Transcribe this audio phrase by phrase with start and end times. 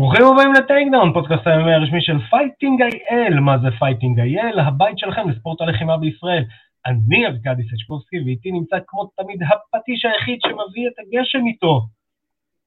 [0.00, 3.40] ברוכים הבאים ל Takedown, פודקאסט היומי הרשמי של Fighting IL.
[3.40, 4.58] מה זה Fighting IL?
[4.58, 6.44] הבית שלכם לספורט הלחימה בישראל.
[6.86, 11.86] אני ארכדי סצ'קובסקי, ואיתי נמצא כמו תמיד הפטיש היחיד שמביא את הגשם איתו.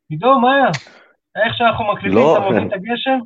[0.10, 0.72] עידו, מה היה?
[1.46, 3.20] איך שאנחנו מקליטים לא, אתה מביא את הגשם?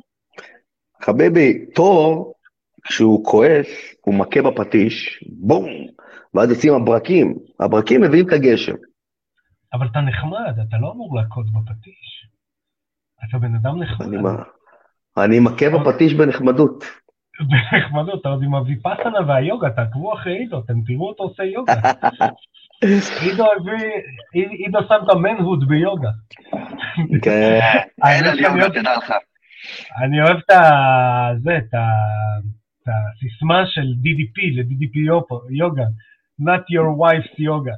[1.02, 2.34] חביבי, תור,
[2.82, 3.66] כשהוא כועס,
[4.00, 5.66] הוא מכה בפטיש, בום,
[6.34, 7.34] ואז יוצאים הברקים.
[7.60, 8.74] הברקים מביאים את הגשם.
[9.72, 12.26] אבל אתה נחמד, אתה לא אמור להכות בפטיש.
[13.24, 14.06] אתה בן אדם נחמד.
[15.16, 16.84] אני, מכה בפטיש בנחמדות.
[17.50, 21.72] בנחמדות, אתה עוד עם הוויפאסנה והיוגה, תעקבו אחרי עידו, אתם תראו אותו עושה יוגה.
[23.22, 23.90] עידו הביא,
[24.32, 26.10] עידו שם את המנהוד ביוגה.
[27.22, 27.60] כן,
[28.04, 29.12] אין על יוגה, תדע לך.
[30.04, 30.62] אני אוהב את ה...
[31.42, 31.86] זה, את ה...
[32.82, 34.98] את הסיסמה של DDP, ל-DDP
[35.50, 35.84] יוגה.
[36.40, 37.76] Not your wife's yoga.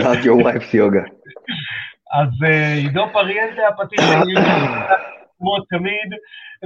[0.00, 1.04] Not your wife's yoga.
[2.12, 3.62] אז אה, עידו פריאנטה,
[4.00, 4.34] שלי,
[5.38, 6.10] כמו תמיד,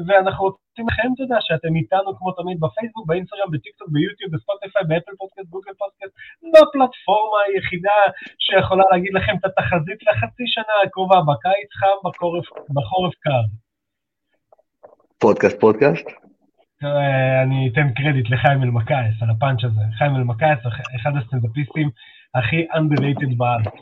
[0.07, 5.49] ואנחנו רוצים לכם תודה שאתם איתנו כמו תמיד בפייסבוק, באינסטגרם, בטיקטוק, ביוטיוב, בספוטיפיי, באפל פודקאסט,
[5.49, 6.15] גוגל פודקאסט,
[6.53, 7.99] בפלטפורמה היחידה
[8.45, 13.45] שיכולה להגיד לכם את התחזית לחצי שנה הקרובה, בקיץ חם, בחורף, בחורף קר.
[15.19, 16.07] פודקאסט, פודקאסט?
[17.43, 19.81] אני אתן קרדיט לחיים אלמקייס על הפאנץ' הזה.
[19.99, 20.59] חיים אלמקייס,
[20.97, 21.91] אחד הסטנדאפיסטים
[22.35, 23.75] הכי underrated בארץ.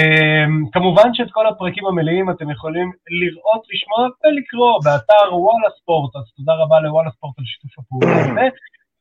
[0.00, 6.22] Um, כמובן שאת כל הפרקים המלאים אתם יכולים לראות, לשמוע ולקרוא באתר וואלה ספורט, אז
[6.36, 8.48] תודה רבה לוואלה ספורט על שיתוף הפעולה הזה.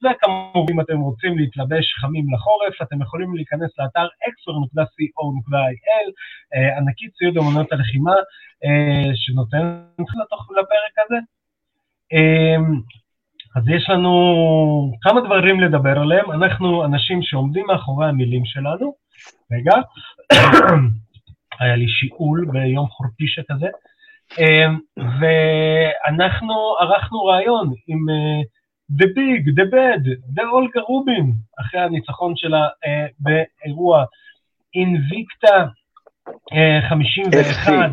[0.04, 6.08] וכמובן, אם אתם רוצים להתלבש חמים לחורף, אתם יכולים להיכנס לאתר exor.co.il,
[6.56, 9.84] uh, ענקית ציוד אמנות הלחימה, uh, שנותן
[10.22, 11.20] לתוך לפרק הזה.
[12.14, 12.66] Um,
[13.56, 14.14] אז יש לנו
[15.02, 19.03] כמה דברים לדבר עליהם, אנחנו אנשים שעומדים מאחורי המילים שלנו.
[19.52, 19.76] רגע,
[21.60, 23.68] היה לי שיעול ביום חורפי שכזה,
[24.40, 28.42] אמ, ואנחנו ערכנו ראיון עם אה,
[28.92, 30.06] The Big, The Bad,
[30.38, 34.04] The אולגה רובין, אחרי הניצחון שלה אה, באירוע
[34.76, 35.66] אינביקטה
[36.54, 37.92] אה, 51.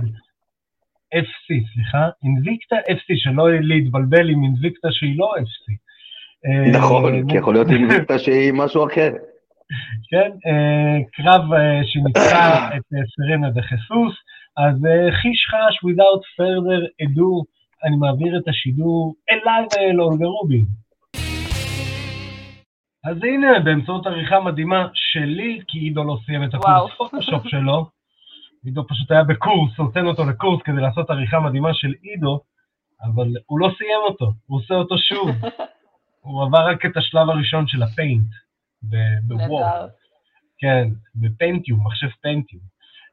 [1.15, 5.73] FC, סליחה, אינביקטה FC, שלא להתבלבל עם אינביקטה שהיא לא FC.
[6.47, 9.11] אה, נכון, כי יכול להיות אינביקטה שהיא משהו אחר.
[10.11, 14.15] כן, אה, קרב אה, שניצחה את אה, סרנה דה חיסוס,
[14.57, 14.77] אז
[15.23, 17.45] חיש חש, without further ado,
[17.85, 20.65] אני מעביר את השידור אליי ואל אולגה רובין.
[23.05, 26.55] אז הנה, באמצעות עריכה מדהימה שלי, כי עידו לא סיים את.
[26.55, 27.87] הקורס פוטושופ שלו,
[28.65, 32.41] עידו פשוט היה בקורס, הוצאנו אותו לקורס כדי לעשות עריכה מדהימה של עידו,
[33.03, 35.31] אבל הוא לא סיים אותו, הוא עושה אותו שוב.
[36.21, 38.27] הוא עבר רק את השלב הראשון של הפיינט,
[38.83, 39.87] נהדר.
[40.59, 42.63] כן, בפנטיום, מחשב פנטיום.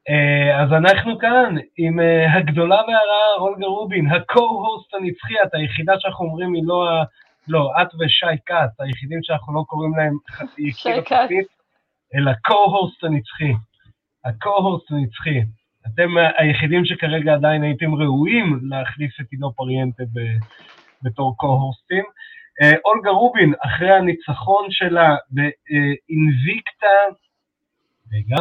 [0.10, 6.26] אה, אז אנחנו כאן עם אה, הגדולה והרעה, אולגה רובין, ה-co-host הנצחי, את היחידה שאנחנו
[6.26, 7.04] אומרים היא לא ה...
[7.48, 10.70] לא, את ושי כץ, היחידים שאנחנו לא קוראים להם חצי.
[10.70, 11.48] החצית,
[12.16, 13.54] אלא co-host הנצחי.
[14.26, 15.42] ה-co-host הנצחי.
[15.88, 20.04] אתם היחידים שכרגע עדיין הייתם ראויים להחליף את עידו פריאנטה
[21.04, 22.06] בתור co-hostים.
[22.62, 26.88] אה, אולגה רובין, אחרי הניצחון שלה באינביקטה,
[28.14, 28.36] רגע,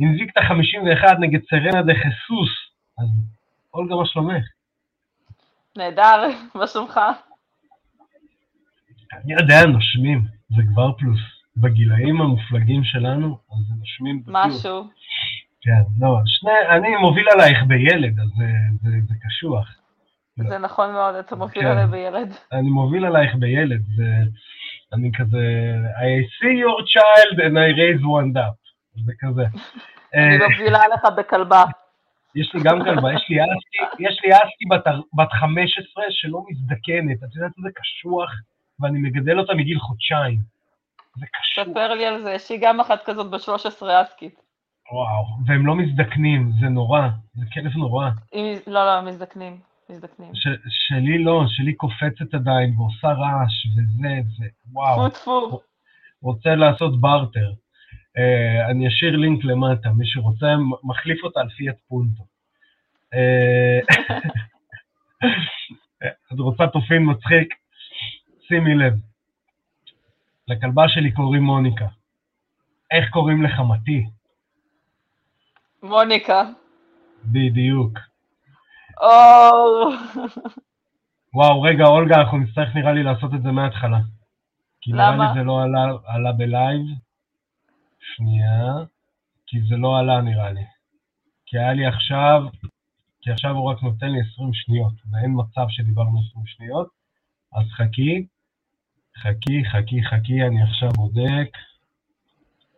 [0.00, 2.50] אינביקטה 51 נגד סרנה דה חיסוס,
[2.98, 3.08] אז
[3.74, 4.44] אולגה, מה שלומך?
[5.76, 7.00] נהדר, מה שלומך?
[9.12, 10.22] אני יודע, נושמים,
[10.56, 11.20] זה כבר פלוס.
[11.56, 14.36] בגילאים המופלגים שלנו, אז זה נושמים בדיוק.
[14.36, 14.84] משהו.
[15.60, 18.52] כן, לא, שני, אני מוביל עלייך בילד, אז זה,
[18.82, 19.81] זה, זה קשוח.
[20.36, 21.68] זה נכון מאוד, אתה מוביל כן.
[21.68, 22.34] עליי בילד.
[22.52, 23.82] אני מוביל עלייך בילד,
[24.92, 28.56] אני כזה, I see your child and I raise one up,
[29.06, 29.42] זה כזה.
[30.14, 31.64] אני אה, מובילה עליך בכלבה.
[32.34, 34.84] יש לי גם כלבה, יש לי אסקי, יש לי אסקי בת,
[35.14, 38.30] בת 15 שלא מזדקנת, את יודעת איזה קשוח,
[38.80, 40.38] ואני מגדל אותה מגיל חודשיים.
[41.16, 44.34] זה קשוח, ספר לי על זה, יש לי גם אחת כזאת ב-13 אסקית.
[44.92, 48.08] וואו, והם לא מזדקנים, זה נורא, זה כלב נורא.
[48.66, 49.71] לא, לא, מזדקנים.
[49.92, 50.34] מזדקנים.
[50.34, 54.08] ש, שלי לא, שלי קופצת עדיין ועושה רעש וזה,
[54.38, 55.60] זה, וואו, טפו טפו.
[56.22, 57.52] רוצה לעשות בארטר.
[58.18, 60.46] Uh, אני אשאיר לינק למטה, מי שרוצה
[60.82, 62.22] מחליף אותה על פיאט פונטו.
[63.14, 63.78] אה,
[66.32, 67.54] את רוצה תופין מצחיק?
[68.48, 68.92] שימי לב,
[70.48, 71.86] לכלבה שלי קוראים מוניקה.
[72.90, 74.06] איך קוראים לחמתי?
[75.82, 76.42] מוניקה.
[77.24, 78.11] בדיוק.
[79.00, 79.92] או,
[81.34, 84.00] וואו, רגע, אולגה, אנחנו נצטרך נראה לי לעשות את זה מההתחלה.
[84.80, 85.32] כי נראה למה?
[85.32, 86.80] לי זה לא עלה, עלה בלייב.
[88.00, 88.74] שנייה.
[89.46, 90.64] כי זה לא עלה נראה לי.
[91.46, 92.42] כי היה לי עכשיו
[93.22, 96.88] כי עכשיו הוא רק נותן לי 20 שניות, ואין מצב שדיברנו 20 שניות,
[97.52, 98.26] אז חכי,
[99.18, 101.56] חכי, חכי, חכי, אני עכשיו בודק.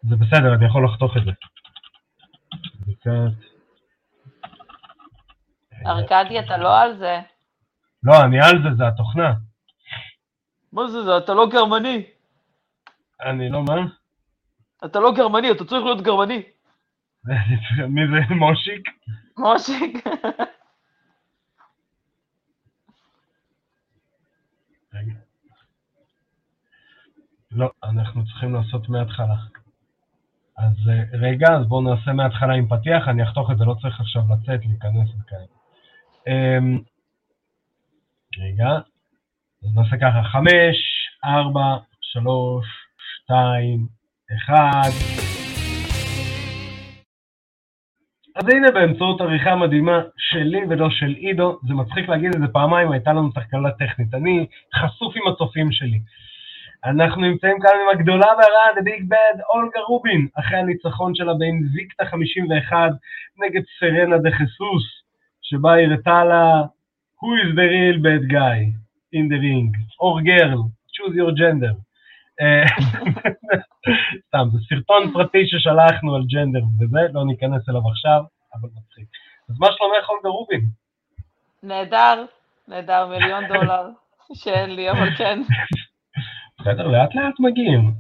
[0.03, 1.31] זה בסדר, אני יכול לחתוך את זה.
[2.81, 3.11] בדיקת...
[5.87, 7.21] ארכדי, אתה לא על זה.
[8.03, 9.35] לא, אני על זה, זה התוכנה.
[10.73, 11.19] מה זה זה?
[11.19, 12.07] אתה לא גרמני.
[13.21, 13.75] אני לא מה?
[14.85, 16.43] אתה לא גרמני, אתה צריך להיות גרמני.
[17.95, 18.89] מי זה מושיק?
[19.37, 20.05] מושיק.
[27.51, 29.37] לא, אנחנו צריכים לעשות מההתחלה.
[30.57, 34.01] אז אה, רגע, אז בואו נעשה מההתחלה עם פתיח, אני אחתוך את זה, לא צריך
[34.01, 35.54] עכשיו לצאת, להיכנס וכאלה.
[36.29, 36.79] אמ,
[38.39, 38.71] רגע,
[39.63, 40.77] אז נעשה ככה, חמש,
[41.25, 42.67] ארבע, שלוש,
[43.15, 43.87] שתיים,
[44.37, 44.91] אחד.
[48.37, 52.93] אז הנה באמצעות עריכה מדהימה שלי ולא של עידו, זה מצחיק להגיד את זה פעמיים,
[52.93, 54.15] הייתה לנו תקלה טכנית.
[54.15, 56.01] אני חשוף עם הצופים שלי.
[56.85, 62.05] אנחנו נמצאים כאן עם הגדולה והרעה, The Big Bad, אולגה רובין, אחרי הניצחון שלה באינביקטה
[62.05, 62.77] 51
[63.37, 65.04] נגד סרנה דה חסוס,
[65.45, 66.63] שבה הראתה לה
[67.21, 68.59] Who is the real bad guy
[69.19, 71.75] in the ring, or girl, choose your gender.
[72.41, 72.65] אה,
[74.27, 78.23] סתם, זה סרטון פרטי ששלחנו על ג'נדר וזה, לא ניכנס אליו עכשיו,
[78.55, 79.09] אבל מצחיק.
[79.51, 80.65] אז מה שלומך אולגה רובין?
[81.63, 82.25] נהדר,
[82.69, 83.89] נהדר, מיליון דולר,
[84.41, 85.41] שאין לי, אבל כן.
[86.61, 87.93] בסדר, לאט לאט מגיעים.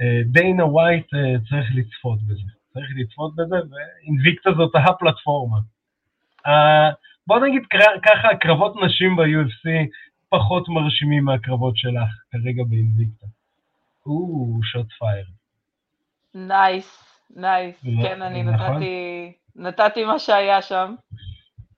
[0.00, 2.50] אה, דיינה ווייט אה, צריך לצפות בזה.
[2.72, 5.58] צריך לצפות בזה, ואינביקטה זאת הפלטפורמה.
[6.46, 6.90] אה,
[7.26, 7.62] בוא נגיד
[8.04, 9.68] ככה, קרבות נשים ב-UFC
[10.28, 13.26] פחות מרשימים מהקרבות שלך כרגע באינביקטה.
[14.06, 15.24] או, shots fired.
[16.34, 17.84] nice, nice.
[18.02, 18.66] כן, אני נכון.
[18.66, 20.94] נתתי, נתתי מה שהיה שם.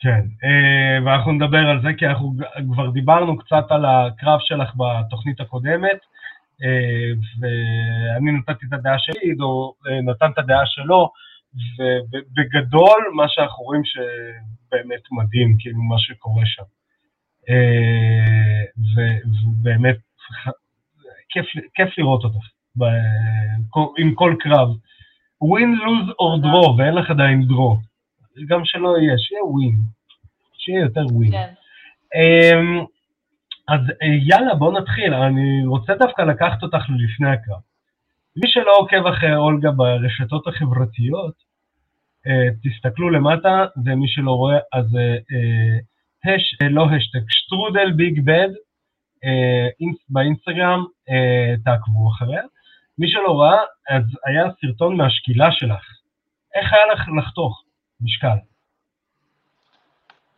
[0.00, 2.32] כן, אה, ואנחנו נדבר על זה, כי אנחנו
[2.74, 5.98] כבר דיברנו קצת על הקרב שלך בתוכנית הקודמת,
[6.62, 11.12] אה, ואני נתתי את הדעה שלי, עידו אה, נתן את הדעה שלו,
[11.55, 16.62] ובגדול מה שאנחנו רואים שבאמת מדהים, כאילו, מה שקורה שם.
[18.94, 19.97] ובאמת,
[21.29, 22.47] כיף, כיף לראות אותך
[23.99, 24.69] עם כל קרב.
[25.44, 27.76] win, lose or draw, ואין לך עדיין draw.
[28.46, 29.76] גם שלא יהיה, שיהיה ווין.
[30.58, 31.31] שיהיה יותר ווין.
[31.31, 31.53] כן.
[32.14, 32.85] אמ,
[33.69, 35.14] אז אה, יאללה, בוא נתחיל.
[35.14, 37.61] אני רוצה דווקא לקחת אותך ללפני הקרב.
[38.37, 41.35] מי שלא עוקב אחרי אולגה ברשתות החברתיות,
[42.27, 45.79] אה, תסתכלו למטה, ומי שלא רואה, אז אה, אה,
[46.35, 48.49] הש, אה, לא השטג, שטרודל ביג בד,
[49.25, 52.43] אה, אינס- באינסטגרם, אה, תעקבו אחריה.
[52.99, 53.59] מי שלא ראה,
[53.91, 55.85] אז היה סרטון מהשקילה שלך.
[56.55, 57.62] איך היה לך לחתוך
[58.00, 58.37] משקל?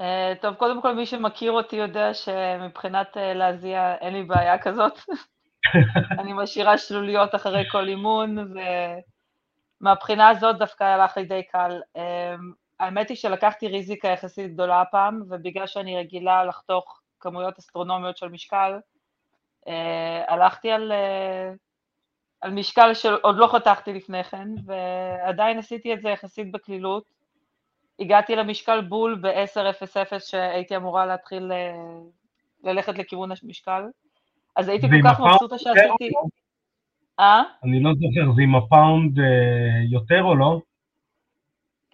[0.00, 4.92] אה, טוב, קודם כל, מי שמכיר אותי יודע שמבחינת להזיע אין לי בעיה כזאת.
[6.18, 8.54] אני משאירה שלוליות אחרי כל אימון,
[9.80, 11.80] ומהבחינה הזאת דווקא הלך לי די קל.
[11.96, 12.34] אה,
[12.80, 18.78] האמת היא שלקחתי ריזיקה יחסית גדולה הפעם, ובגלל שאני רגילה לחתוך כמויות אסטרונומיות של משקל,
[19.68, 21.52] אה, הלכתי על, אה,
[22.40, 27.04] על משקל שעוד לא חתכתי לפני כן, ועדיין עשיתי את זה יחסית בקלילות.
[27.98, 31.74] הגעתי למשקל בול ב-10.00 שהייתי אמורה להתחיל אה,
[32.64, 33.82] ללכת לכיוון המשקל.
[34.56, 36.10] אז הייתי כל כך מבסוטה שעשיתי...
[36.16, 36.28] או
[37.20, 37.42] אה?
[37.64, 39.24] אני לא זוכר, זה עם הפאונד אה,
[39.90, 40.60] יותר או לא?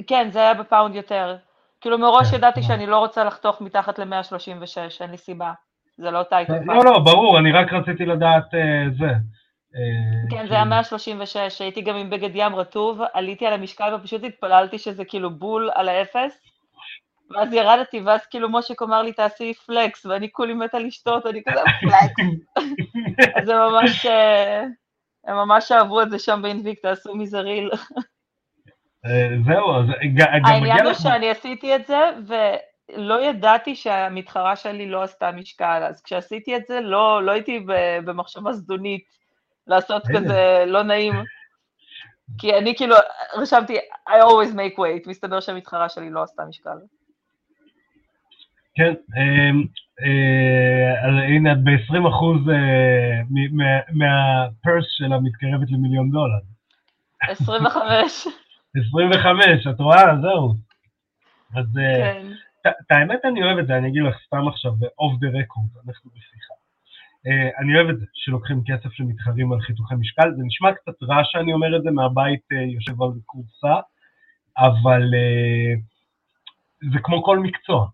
[0.06, 1.36] כן, זה היה בפאונד יותר.
[1.80, 2.64] כאילו מראש כן, ידעתי אה.
[2.64, 5.52] שאני לא רוצה לחתוך מתחת ל-136, אין לי סיבה.
[5.96, 9.10] זה לא title לא, לא, ברור, אני רק רציתי לדעת אה, זה.
[9.76, 14.24] אה, כן, זה היה 136, הייתי גם עם בגד ים רטוב, עליתי על המשקל ופשוט
[14.24, 16.40] התפללתי שזה כאילו בול על האפס,
[17.30, 21.60] ואז ירדתי, ואז כאילו מושיק אמר לי, תעשי פלקס, ואני כולי מתה לשתות, אני כזה
[21.80, 22.22] פלקס.
[23.36, 24.62] אז הם ממש, אה,
[25.26, 27.70] הם ממש אהבו את זה שם באינביקטה, עשו מזה ריל.
[29.06, 30.98] אה, זהו, אז גם העניין מגיע הוא לך...
[30.98, 36.80] שאני עשיתי את זה, ולא ידעתי שהמתחרה שלי לא עשתה משקל, אז כשעשיתי את זה,
[36.80, 37.66] לא, לא הייתי
[38.04, 39.04] במחשבה זדונית
[39.66, 40.02] לעשות.
[40.14, 41.14] כזה לא נעים.
[42.38, 42.96] כי אני כאילו,
[43.36, 46.78] רשמתי, I always make weight, מסתבר שהמתחרה שלי לא עשתה משקל.
[48.78, 49.50] כן, אה,
[50.04, 52.40] אה, אז הנה, את ב-20 אחוז
[53.92, 56.38] מהפרס שלה מתקרבת למיליון דולר.
[57.30, 58.26] 25,
[58.90, 60.16] 25, את רואה?
[60.22, 60.54] זהו.
[61.56, 62.26] אז אה, כן.
[62.70, 66.10] את- האמת אני אוהב את זה, אני אגיד לך סתם עכשיו, אוף דה רקורד, אנחנו
[66.10, 66.54] בשיחה.
[67.26, 71.20] אה, אני אוהב את זה, שלוקחים כסף שמתחרים על חיתוכי משקל, זה נשמע קצת רע
[71.24, 73.80] שאני אומר את זה מהבית אה, יושב על כורסה,
[74.58, 75.74] אבל אה,
[76.92, 77.86] זה כמו כל מקצוע.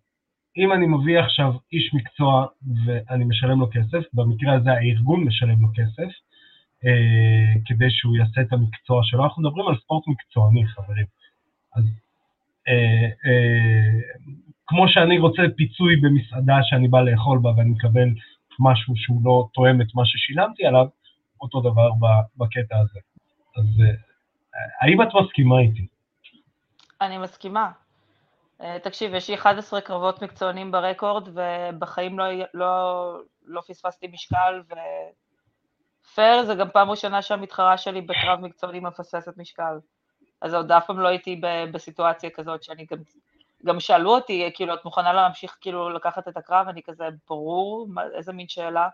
[0.56, 2.46] אם אני מביא עכשיו איש מקצוע
[2.87, 6.12] ואני משלם לו כסף, במקרה הזה הארגון משלם לו כסף,
[6.84, 9.25] אה, כדי שהוא יעשה את המקצוע שלו.
[9.25, 11.06] אנחנו מדברים על ספורט מקצועני, חברים.
[11.76, 11.84] אז
[12.68, 14.00] אה, אה,
[14.66, 18.08] כמו שאני רוצה פיצוי במסעדה שאני בא לאכול בה ואני מקבל
[18.61, 20.87] משהו שהוא לא תואם את מה ששילמתי עליו,
[21.40, 21.90] אותו דבר
[22.37, 23.00] בקטע הזה.
[23.56, 23.94] אז אה,
[24.80, 25.87] האם את מסכימה איתי?
[27.00, 27.70] אני מסכימה.
[28.61, 34.62] אה, תקשיב, יש לי 11 קרבות מקצוענים ברקורד, ובחיים לא, לא, לא פספסתי משקל,
[36.11, 39.78] ופייר זה גם פעם ראשונה שהמתחרה שלי בקרב מקצועני מפספסת משקל.
[40.40, 41.40] אז עוד אף פעם לא הייתי
[41.73, 42.99] בסיטואציה כזאת שאני גם,
[43.64, 46.68] גם שאלו אותי, כאילו, את מוכנה להמשיך כאילו לקחת את הקרב?
[46.68, 48.88] אני כזה, ברור, מה, איזה מין שאלה.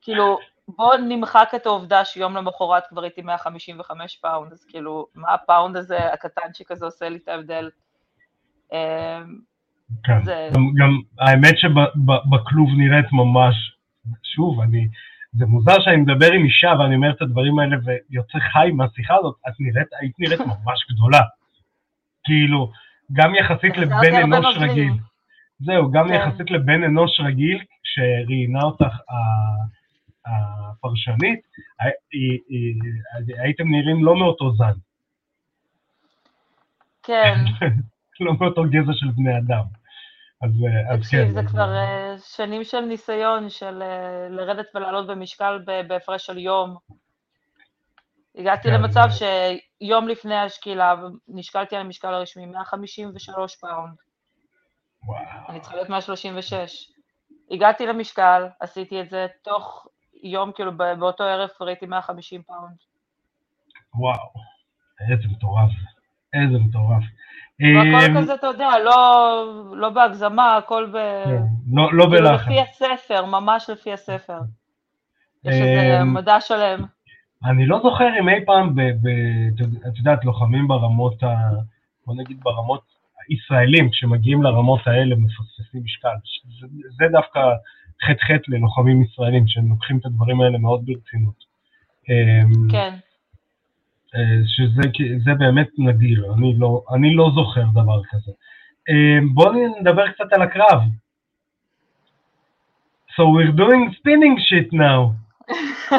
[0.00, 5.76] כאילו, בוא נמחק את העובדה שיום למחרת כבר הייתי 155 פאונד, אז כאילו, מה הפאונד
[5.76, 7.70] הזה הקטנצ'יק הזה עושה לי את ההבדל?
[10.04, 10.48] כן, זה...
[10.54, 13.54] גם, גם האמת שבכלוב נראית ממש,
[14.22, 14.88] שוב, אני,
[15.32, 19.36] זה מוזר שאני מדבר עם אישה ואני אומר את הדברים האלה ויוצא חי מהשיחה הזאת,
[19.48, 21.20] את נראית, היית נראית ממש גדולה.
[22.24, 22.70] כאילו,
[23.12, 24.92] גם יחסית לבן אנוש רגיל.
[25.60, 26.14] זהו, גם כן.
[26.14, 28.96] יחסית לבן אנוש רגיל, כשראיינה אותך
[30.26, 31.40] הפרשנית,
[33.42, 34.72] הייתם נראים לא מאותו זן.
[37.02, 37.34] כן.
[38.24, 39.64] לא מאותו גזע של בני אדם.
[40.42, 40.50] אז,
[40.90, 41.24] אז כן.
[41.24, 46.76] תקשיב, זה כבר אה, שנים של ניסיון של אה, לרדת ולעלות במשקל בהפרש של יום.
[48.38, 50.94] הגעתי כן, למצב שיום לפני השקילה
[51.28, 53.94] נשקלתי על המשקל הרשמי 153 פאונד.
[55.04, 55.20] וואו.
[55.48, 56.92] אני צריכה להיות 136.
[57.50, 59.86] הגעתי למשקל, עשיתי את זה תוך
[60.22, 62.76] יום, כאילו באותו ערב ראיתי 150 פאונד.
[63.94, 64.32] וואו,
[65.10, 65.70] איזה מטורף,
[66.34, 67.04] איזה מטורף.
[67.62, 69.44] והכל אמ, כזה, אתה יודע, לא,
[69.76, 70.96] לא בהגזמה, הכל ב...
[71.24, 71.42] כן,
[71.72, 72.46] לא, לא כאילו בלחץ.
[72.46, 74.38] לפי הספר, ממש לפי הספר.
[75.44, 76.84] יש איזה אמ, מדע שלם.
[77.44, 78.74] אני לא זוכר אם אי פעם,
[79.88, 81.28] את יודעת, לוחמים ברמות, ה,
[82.06, 82.82] בוא נגיד ברמות
[83.28, 86.08] הישראלים, כשמגיעים לרמות האלה מפספסים משקל.
[86.60, 86.66] זה,
[86.98, 87.40] זה דווקא
[88.04, 91.44] חטא חטא ללוחמים ישראלים, שהם לוקחים את הדברים האלה מאוד ברצינות.
[92.08, 92.94] אמ, כן.
[94.14, 98.32] אה, שזה באמת נדיר, אני לא, אני לא זוכר דבר כזה.
[98.88, 100.80] אמ, בואו נדבר קצת על הקרב.
[103.14, 105.00] So we're doing spinning shit now.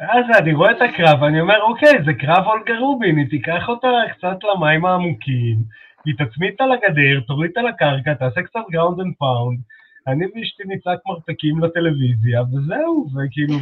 [0.00, 3.88] אז אני רואה את הקרב, ואני אומר, אוקיי, זה קרב אולגה רובין, היא תיקח אותה
[4.12, 5.56] קצת למים העמוקים,
[6.04, 9.60] היא תצמיד אותה לגדר, תוריד אותה לקרקע, תעשה קצת ground and pound,
[10.06, 13.54] אני ואשתי נצעק מרפקים לטלוויזיה, וזהו, וכאילו,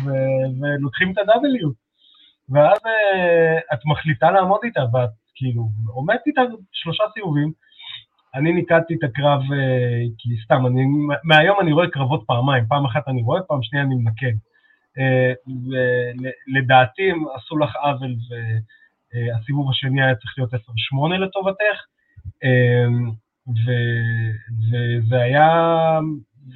[0.60, 1.83] ולוקחים את ה-W.
[2.48, 7.52] ואז אה, את מחליטה לעמוד איתה, ואת כאילו עומדת איתה שלושה סיבובים.
[8.34, 10.82] אני ניקדתי את הקרב, אה, כי סתם, אני,
[11.24, 14.36] מהיום אני רואה קרבות פעמיים, פעם אחת אני רואה, פעם שנייה אני מנקד.
[14.98, 15.50] אה,
[16.48, 18.14] ולדעתי הם עשו לך עוול,
[19.10, 20.56] והסיבוב השני היה צריך להיות 10-8
[21.18, 21.78] לטובתך,
[22.44, 25.48] אה, וזה היה,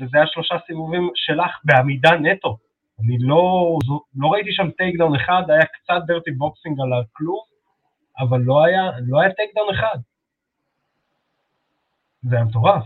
[0.00, 2.58] וזה היה שלושה סיבובים שלך בעמידה נטו.
[3.00, 3.78] אני לא,
[4.16, 7.44] לא ראיתי שם takedown אחד, היה קצת dirty boxing על הכלוב,
[8.18, 9.98] אבל לא היה, לא היה takedown אחד.
[12.22, 12.84] זה היה מטורף.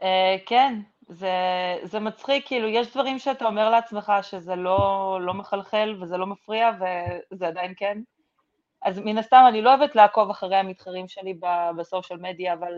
[0.00, 0.04] אה,
[0.46, 1.30] כן, זה,
[1.82, 6.70] זה מצחיק, כאילו, יש דברים שאתה אומר לעצמך שזה לא, לא מחלחל וזה לא מפריע,
[6.80, 7.98] וזה עדיין כן.
[8.82, 11.34] אז מן הסתם, אני לא אוהבת לעקוב אחרי המתחרים שלי
[11.78, 12.72] ב social media, אבל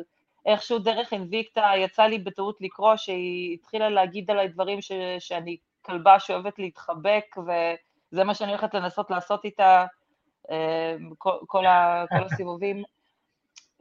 [0.47, 6.21] איכשהו דרך אינביקטה יצא לי בטעות לקרוא שהיא התחילה להגיד עליי דברים ש, שאני כלבה
[6.21, 9.87] שאוהבת להתחבק, וזה מה שאני הולכת לנסות לעשות איתה
[10.50, 12.83] אה, כל, כל, ה, כל הסיבובים.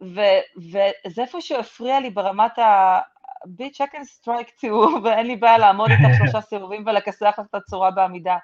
[0.02, 0.22] ו,
[0.58, 3.00] וזה איפה שהפריע לי ברמת ה...
[3.46, 4.74] ביץ' I can strike too,
[5.04, 8.38] ואין לי בעיה לעמוד איתך שלושה סיבובים ולכסח לך את הצורה בעמידה.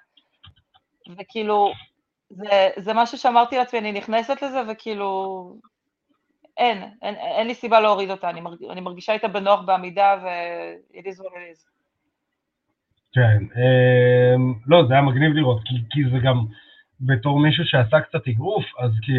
[1.17, 1.71] וכאילו,
[2.29, 5.55] זה, זה משהו שאמרתי לעצמי, אני נכנסת לזה, וכאילו,
[6.57, 11.05] אין, אין, אין לי סיבה להוריד אותה, אני, מרג, אני מרגישה איתה בנוח בעמידה, ו-it
[11.05, 11.73] is what it is.
[13.13, 14.35] כן, אה,
[14.67, 16.45] לא, זה היה מגניב לראות, כי, כי זה גם,
[17.05, 19.11] בתור מישהו שעשה קצת אגרוף, אז כי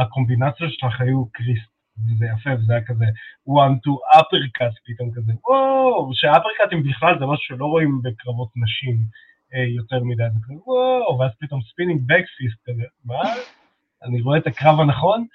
[0.00, 1.70] הקומבינציות שלך היו crisp,
[2.06, 3.04] וזה יפה, וזה היה כזה
[3.48, 8.96] one two uppercut פתאום כזה, וואו, שאפרקאטים בכלל זה משהו שלא רואים בקרבות נשים
[9.54, 13.22] אה, יותר מדי, זה כזה וואו, ואז פתאום spinning backfist כזה, מה?
[14.02, 15.20] אני רואה את הקרב הנכון?
[15.20, 15.26] אה,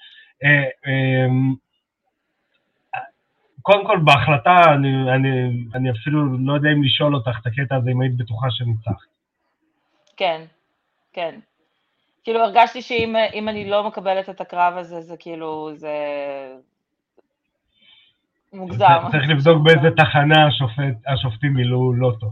[3.62, 7.92] קודם כל, בהחלטה, אני, אני, אני אפילו לא יודע אם לשאול אותך את הקטע הזה,
[7.92, 9.08] אם היית בטוחה שניצחת.
[10.18, 10.42] כן,
[11.14, 11.40] כן.
[12.24, 15.90] כאילו, הרגשתי שאם אני לא מקבלת את הקרב הזה, זה כאילו, זה,
[18.54, 19.00] מוגזם.
[19.12, 22.28] צריך לבדוק באיזה תחנה השופט, השופטים מילאו לוטו.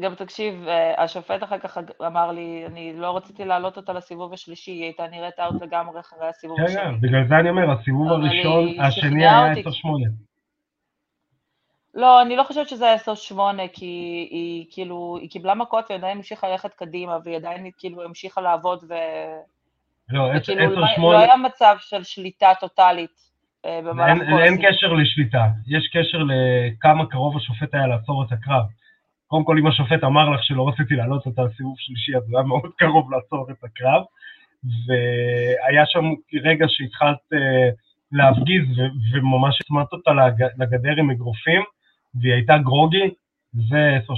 [0.00, 4.70] גם תקשיב, אה, השופט אחר כך אמר לי, אני לא רציתי להעלות אותה לסיבוב השלישי,
[4.70, 6.80] היא הייתה נראית אאוט לגמרי אחרי הסיבוב כן, השני.
[6.80, 9.62] כן, בגלל זה אני אומר, הסיבוב הראשון, השני היה אותי.
[9.62, 9.64] 10-8.
[11.94, 12.96] לא, אני לא חושבת שזה היה
[13.32, 13.38] 10-8,
[13.72, 13.86] כי
[14.30, 18.84] היא כאילו, היא קיבלה מכות והיא עדיין המשיכה ללכת קדימה, והיא עדיין כאילו המשיכה לעבוד,
[18.88, 18.94] ו...
[20.08, 23.30] לא, וכאילו לא, 10-8, לא היה מצב של שליטה טוטאלית
[23.66, 24.56] אה, במהלך אין, אין.
[24.56, 28.64] קשר לשליטה, יש קשר לכמה קרוב השופט היה לעצור את הקרב.
[29.30, 32.46] קודם כל, אם השופט אמר לך שלא רציתי להעלות אותה לסיבוב שלישי, אז הוא היה
[32.46, 34.02] מאוד קרוב לעצור את הקרב,
[34.86, 36.04] והיה שם
[36.42, 37.68] רגע שהתחלת אה,
[38.12, 38.64] להפגיז,
[39.12, 41.62] וממש הצמדת אותה לג- לגדר עם אגרופים,
[42.14, 43.10] והיא הייתה גרוגי,
[43.52, 44.12] זה 10-8.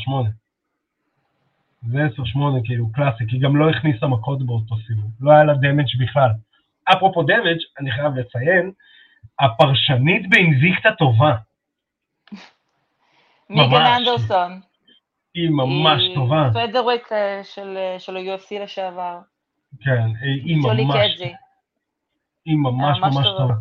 [1.89, 6.03] זה 10-8, כאילו, קלאסי, כי גם לא הכניסה מכות באותו סיבוב, לא היה לה דמג'
[6.03, 6.31] בכלל.
[6.93, 8.71] אפרופו דמג', אני חייב לציין,
[9.41, 11.35] הפרשנית באינביקטה טובה,
[13.51, 13.89] ממש.
[13.99, 14.72] אנדרסון.
[15.35, 19.19] היא ממש היא טובה, פדרוויק אה, של, אה, של ה-UFC לשעבר.
[19.81, 21.21] כן, היא היא ממש.
[22.47, 23.55] היא ממש ממש טובה.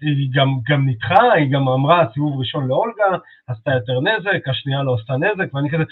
[0.00, 3.04] היא גם, גם ניתחה, היא גם אמרה, סיבוב ראשון לאולגה,
[3.46, 5.82] עשתה יותר נזק, השנייה לא עשתה נזק, ואני כזה,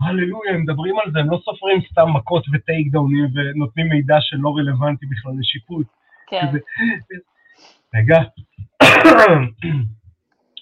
[0.00, 4.54] הללויה, הם מדברים על זה, הם לא סופרים סתם מכות וטייק דאונים ונותנים מידע שלא
[4.56, 5.86] רלוונטי בכלל לשיפוט.
[6.26, 6.46] כן.
[7.94, 8.22] רגע,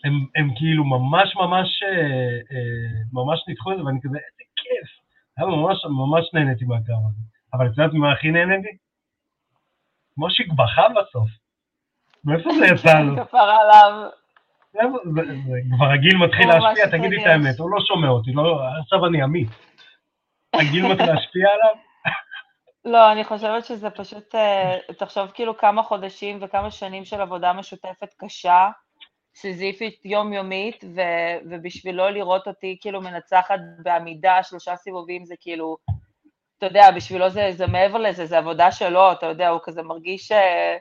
[0.05, 4.91] הם, הם כאילו ממש ממש, אה, אה, ממש ניתחו את זה, ואני כזה, איזה כיף.
[5.37, 7.21] היה ממש, ממש נהניתי מהקרב הזה.
[7.55, 8.77] אבל את יודעת ממה הכי נהניתי?
[10.17, 11.29] מושיק בכה בסוף.
[12.25, 13.17] מאיפה זה יצא לו?
[13.25, 14.09] כפרה עליו.
[15.77, 17.27] כבר הגיל מתחיל להשפיע, תגידי את.
[17.27, 19.49] האמת, הוא לא שומע אותי, לא, עכשיו אני עמית.
[20.55, 21.75] הגיל מתחיל להשפיע עליו?
[22.93, 28.15] לא, אני חושבת שזה פשוט, אה, תחשוב כאילו כמה חודשים וכמה שנים של עבודה משותפת
[28.19, 28.69] קשה,
[29.37, 35.77] סיזיפית יומיומית, ו- ובשבילו לראות אותי כאילו מנצחת בעמידה שלושה סיבובים זה כאילו,
[36.59, 40.33] אתה יודע, בשבילו זה, זה מעבר לזה, זה עבודה שלו, אתה יודע, הוא כזה מרגיש,
[40.33, 40.77] אה,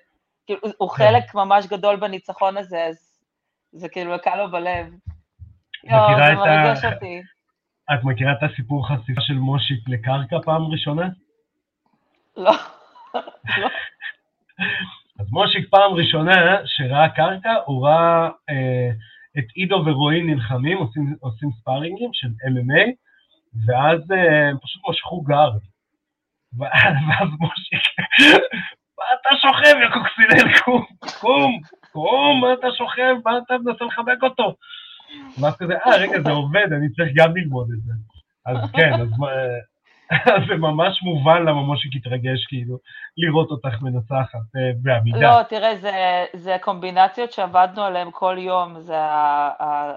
[0.46, 0.96] כאילו, הוא כן.
[0.96, 3.20] חלק ממש גדול בניצחון הזה, אז
[3.72, 4.88] זה כאילו לקה לו בלב.
[5.84, 7.22] יואו, זה ה- מרגש אותי.
[7.94, 11.08] את מכירה את הסיפור חשיפה של מושיק לקרקע פעם ראשונה?
[12.38, 12.52] לא,
[13.62, 13.68] לא.
[15.24, 18.90] אז מושיק פעם ראשונה שראה קרקע, הוא ראה אה,
[19.40, 22.92] את עידו ורועי נלחמים, עושים, עושים ספארינגים של MMA,
[23.66, 25.62] ואז אה, הם פשוט משכו גארד.
[26.60, 27.84] ואז מושיק,
[28.98, 30.86] מה אתה שוכב, יא קוקסינל, קום,
[31.20, 31.60] קום,
[31.92, 34.56] קום, מה אתה שוכב, מה אתה מנסה לחבק אותו?
[35.42, 37.94] ואז כזה, אה, רגע, זה עובד, אני צריך גם ללמוד את זה.
[38.46, 39.10] אז כן, אז אז
[40.48, 42.78] זה ממש מובן למה מושיק התרגש, כאילו,
[43.18, 45.20] לראות אותך מנצחת אה, בעמידה.
[45.20, 48.98] לא, תראה, זה, זה קומבינציות שעבדנו עליהן כל יום, זה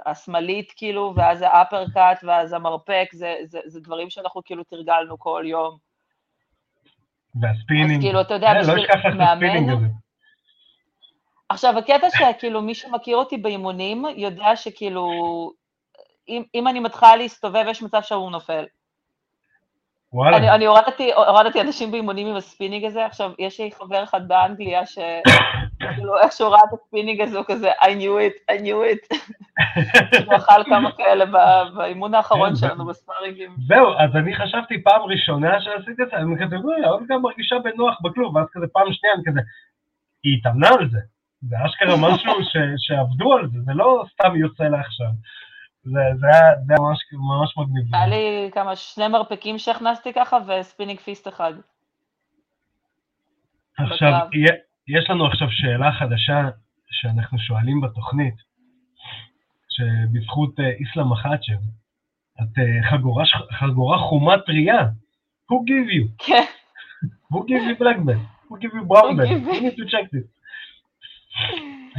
[0.07, 5.43] השמאלית כאילו, ואז ה uppercut, ואז המרפק, זה, זה, זה דברים שאנחנו כאילו תרגלנו כל
[5.47, 5.77] יום.
[7.41, 7.97] והספינינג.
[7.97, 9.89] אז כאילו, אתה יודע, אה, לא בשביל את מאמן-.
[11.49, 15.11] עכשיו, הקטע שכאילו מי שמכיר אותי באימונים, יודע שכאילו,
[16.29, 18.65] אם, אם אני מתחילה להסתובב, יש מצב שהוא נופל.
[20.17, 20.37] וואלה.
[20.37, 24.87] אני, אני הורדתי, הורדתי אנשים באימונים עם הספינינג הזה, עכשיו, יש לי חבר אחד באנגליה,
[24.87, 24.99] ש...
[25.95, 28.17] כאילו, איך שהוא ראה את הספינינג הזה, הוא כזה, I knew
[28.51, 29.17] it, I knew it.
[30.27, 31.25] הוא אכל כמה כאלה
[31.77, 33.57] באימון האחרון כן, שלנו בספארינגים.
[33.67, 37.99] זהו, אז אני חשבתי פעם ראשונה שעשיתי את זה, אני כזה, וואי, אולגה מרגישה בנוח
[38.03, 39.41] בכלוב, ואז כזה פעם שנייה, אני כזה,
[40.25, 40.99] היא התאמנה על זה.
[41.43, 45.07] זה אשכרה משהו ש- שעבדו על זה, זה לא סתם יוצא לה עכשיו.
[45.93, 47.95] זה היה ממש ממש מגניב.
[47.95, 51.53] היה לי כמה, שני מרפקים שהכנסתי ככה, ו spinning fist אחד.
[53.79, 54.29] עכשיו,
[54.89, 56.49] יש לנו עכשיו שאלה חדשה
[56.91, 58.35] שאנחנו שואלים בתוכנית,
[59.69, 61.61] שבזכות אה, איסלאם מחאצ'ב,
[62.43, 63.25] את אה, חגורה
[63.59, 64.83] חגורה חומה טריה.
[65.53, 66.27] Who give you?
[66.27, 66.45] כן,
[67.33, 68.25] Who give you black belt?
[68.49, 69.29] Who give you brown Who belt?
[69.29, 70.37] give You need to check this.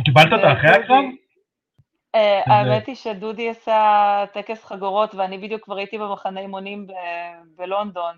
[0.06, 1.06] קיבלת אותה אחרי הקרב?
[2.16, 3.80] אה, זה- האמת היא שדודי עשה
[4.34, 6.88] טקס חגורות, ואני בדיוק כבר הייתי במחנה אימונים
[7.58, 8.16] בלונדון.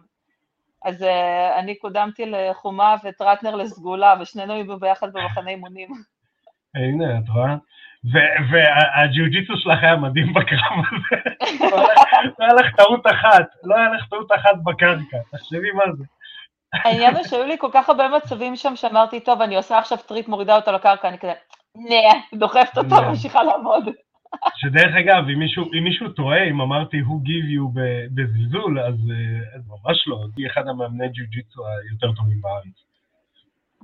[0.85, 5.89] אז אה, אני קודמתי לחומה והפרטנר לסגולה, ושנינו היינו ביחד במחנה אימונים.
[6.75, 7.55] הנה, את רואה?
[8.51, 10.59] והג'יוג'יצו שלך היה מדהים בקרב
[10.91, 11.21] הזה.
[12.39, 16.03] לא היה לך- טעות אחת, לא היה לך טעות אחת בקרקע, תחשבי מה זה.
[16.73, 20.27] העניין הוא שהיו לי כל כך הרבה מצבים שם, שאמרתי, טוב, אני עושה עכשיו trip,
[20.27, 21.33] מורידה אותו לקרקע, אני כזה,
[22.35, 22.95] דוחפת אותו.
[23.09, 23.83] ממשיכה לעמוד.
[24.55, 27.79] שדרך אגב, אם מישהו, אם מישהו טועה, אם אמרתי who give you
[28.13, 32.83] בזלזול, אז, אה, אז ממש לא, היא אחד המאמני ג'יוג'יצו היותר טובים בארץ.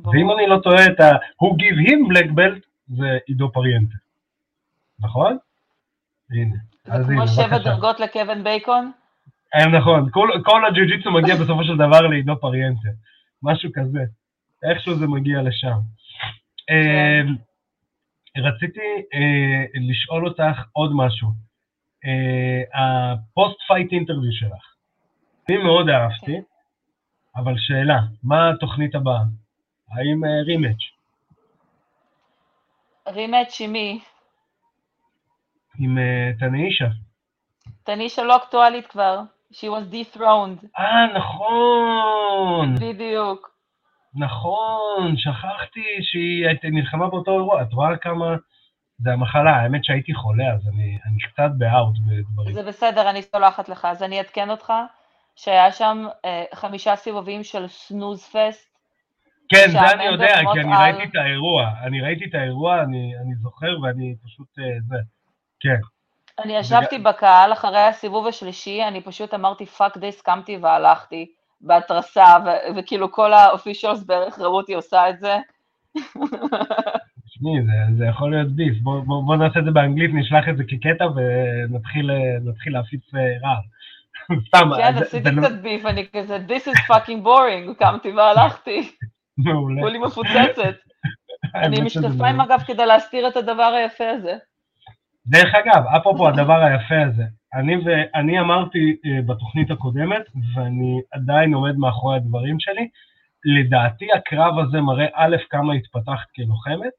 [0.06, 3.96] ואם אני לא טועה את ה- who give him black belt, זה עידו פריאנטה.
[5.00, 5.38] נכון?
[6.32, 6.56] הנה.
[6.86, 7.58] זה כמו שבע.
[7.58, 8.92] דרגות לקווין בייקון?
[9.56, 12.90] אה, נכון, כל, כל הג'ו-ג'יצו מגיע בסופו של דבר לעידו פריאנטה,
[13.44, 14.00] משהו כזה,
[14.64, 15.78] איכשהו זה מגיע לשם.
[18.38, 18.80] אה, רציתי
[19.14, 21.28] אה, לשאול אותך עוד משהו.
[22.06, 24.76] אה, ה post-fight interview שלך,
[25.50, 26.38] אני מאוד אהבתי,
[27.36, 29.22] אבל שאלה, מה התוכנית הבאה?
[29.92, 30.84] האם רימץ'?
[33.08, 34.00] רימץ' עם מי?
[35.80, 36.88] עם אה, תנאישה.
[37.84, 39.22] תנאישה לא אקטואלית כבר.
[39.54, 40.68] She was dethroned.
[40.80, 43.55] אה, נכון, בדיוק.
[44.16, 47.62] נכון, שכחתי שהיא נלחמה באותו אירוע.
[47.62, 48.36] את רואה כמה...
[49.00, 52.54] זה המחלה, האמת שהייתי חולה, אז אני, אני קצת ב out בדברים.
[52.54, 53.86] זה בסדר, אני סולחת לך.
[53.86, 54.74] אז אני אעדכן אותך
[55.36, 58.76] שהיה שם אה, חמישה סיבובים של snooze fest.
[59.50, 61.70] כן, זה אני יודע, כי אני על- ראיתי את האירוע.
[61.82, 64.48] אני ראיתי את האירוע, אני, אני זוכר, ואני פשוט...
[64.60, 64.98] אה, זה.
[65.60, 65.78] כן.
[66.44, 71.32] אני ישבתי בקהל אחרי הסיבוב השלישי, אני פשוט אמרתי fuck this, קמתי והלכתי
[71.66, 75.38] בהתרסה, ו- וכאילו כל האופישלס בערך ראו אותי עושה את זה.
[77.26, 78.78] תשמעי, זה, זה יכול להיות ביף.
[78.78, 82.12] בוא, בוא, בוא נעשה את זה באנגלית, נשלח את זה כקטע ונתחיל
[82.46, 83.62] נתחיל להפיץ אה, רעל.
[84.48, 88.92] סתם, כן, עשיתי לא- קצת ביף, אני כזה, this is fucking boring, קמתי והלכתי,
[89.38, 89.82] מעולה.
[89.82, 90.76] כולי מפוצצת.
[91.56, 92.44] אני עם משקפיים מעולה.
[92.44, 94.38] אגב כדי להסתיר את הדבר היפה הזה.
[95.28, 97.90] דרך אגב, אפרופו הדבר היפה הזה, אני, ו...
[98.16, 100.22] אני אמרתי אה, בתוכנית הקודמת,
[100.56, 102.90] ואני עדיין עומד מאחורי הדברים שלי,
[103.46, 106.92] לדעתי הקרב הזה מראה א', כמה התפתחת כלוחמת,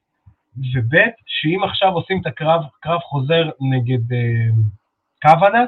[0.75, 4.49] וב', שאם עכשיו עושים את הקרב, קרב חוזר נגד אה,
[5.23, 5.65] קוונה,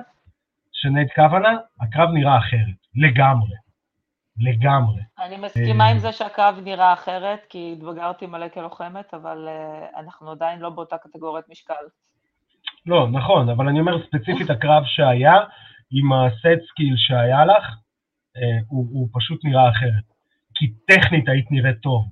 [0.73, 3.55] שנד קוונה, הקרב נראה אחרת, לגמרי.
[4.39, 5.03] לגמרי.
[5.19, 5.91] אני מסכימה אה.
[5.91, 10.99] עם זה שהקרב נראה אחרת, כי התבגרתי מלא כלוחמת, אבל אה, אנחנו עדיין לא באותה
[10.99, 11.75] קטגוריית משקל.
[12.89, 15.35] לא, נכון, אבל אני אומר ספציפית הקרב שהיה,
[15.91, 17.65] עם ה set skill שהיה לך,
[18.37, 20.09] אה, הוא, הוא פשוט נראה אחרת.
[20.55, 22.05] כי טכנית היית נראית טוב,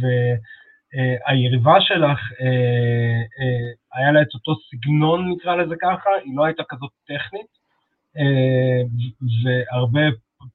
[0.00, 6.62] והיריבה שלך, אה, אה, היה לה את אותו סגנון, נקרא לזה ככה, היא לא הייתה
[6.68, 7.52] כזאת טכנית,
[8.18, 8.82] אה,
[9.44, 10.00] והרבה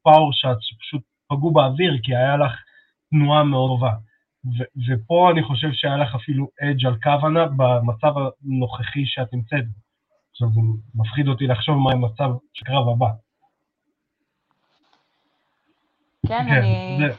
[0.03, 2.51] power shot שפשוט פגעו באוויר, כי היה לך
[3.09, 3.91] תנועה מאוד טובה.
[4.45, 9.79] ו- ופה אני חושב שהיה לך אפילו edge על כוונה במצב הנוכחי שאת נמצאת בו.
[10.31, 10.61] עכשיו זה
[10.95, 13.07] מפחיד אותי לחשוב מה המצב של הקרב הבא.
[16.27, 16.97] כן, אני...
[16.99, 17.13] זה,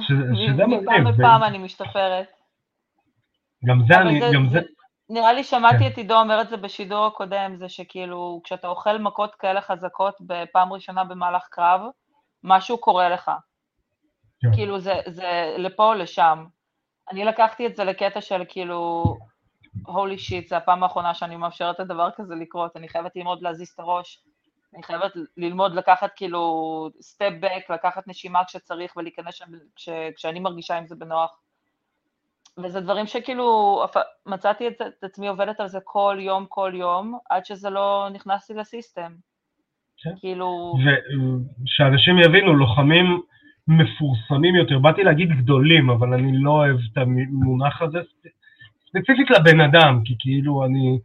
[0.00, 1.20] שזה, שזה מפעם מגניב.
[1.20, 2.28] לפעם אני משתפרת.
[3.64, 4.60] גם זה אני, זה- גם זה-
[5.10, 5.86] נראה לי שמעתי כן.
[5.92, 10.72] את עידו אומר את זה בשידור הקודם, זה שכאילו, כשאתה אוכל מכות כאלה חזקות בפעם
[10.72, 11.80] ראשונה במהלך קרב,
[12.44, 13.30] משהו קורה לך.
[14.40, 14.54] כן.
[14.54, 16.44] כאילו, זה, זה לפה או לשם.
[17.10, 19.04] אני לקחתי את זה לקטע של כאילו,
[19.86, 23.78] הולי שיט, זה הפעם האחרונה שאני מאפשרת לדבר כזה לקרות, אני חייבת ללמוד להזיז את
[23.78, 24.22] הראש,
[24.74, 30.78] אני חייבת ללמוד לקחת כאילו סטפ בק, לקחת נשימה כשצריך ולהיכנס שם כש, כשאני מרגישה
[30.78, 31.38] עם זה בנוח.
[32.58, 33.80] וזה דברים שכאילו,
[34.26, 38.50] מצאתי את, את עצמי עובדת על זה כל יום, כל יום, עד שזה לא נכנס
[38.50, 39.12] לי לסיסטם.
[40.02, 40.10] כן.
[40.20, 40.74] כאילו,
[41.64, 43.22] ושאנשים יבינו, לוחמים
[43.70, 47.98] מפורסמים יותר, באתי להגיד גדולים, אבל אני לא אוהב את המונח הזה,
[48.88, 50.98] ספציפית לבן אדם, כי כאילו אני,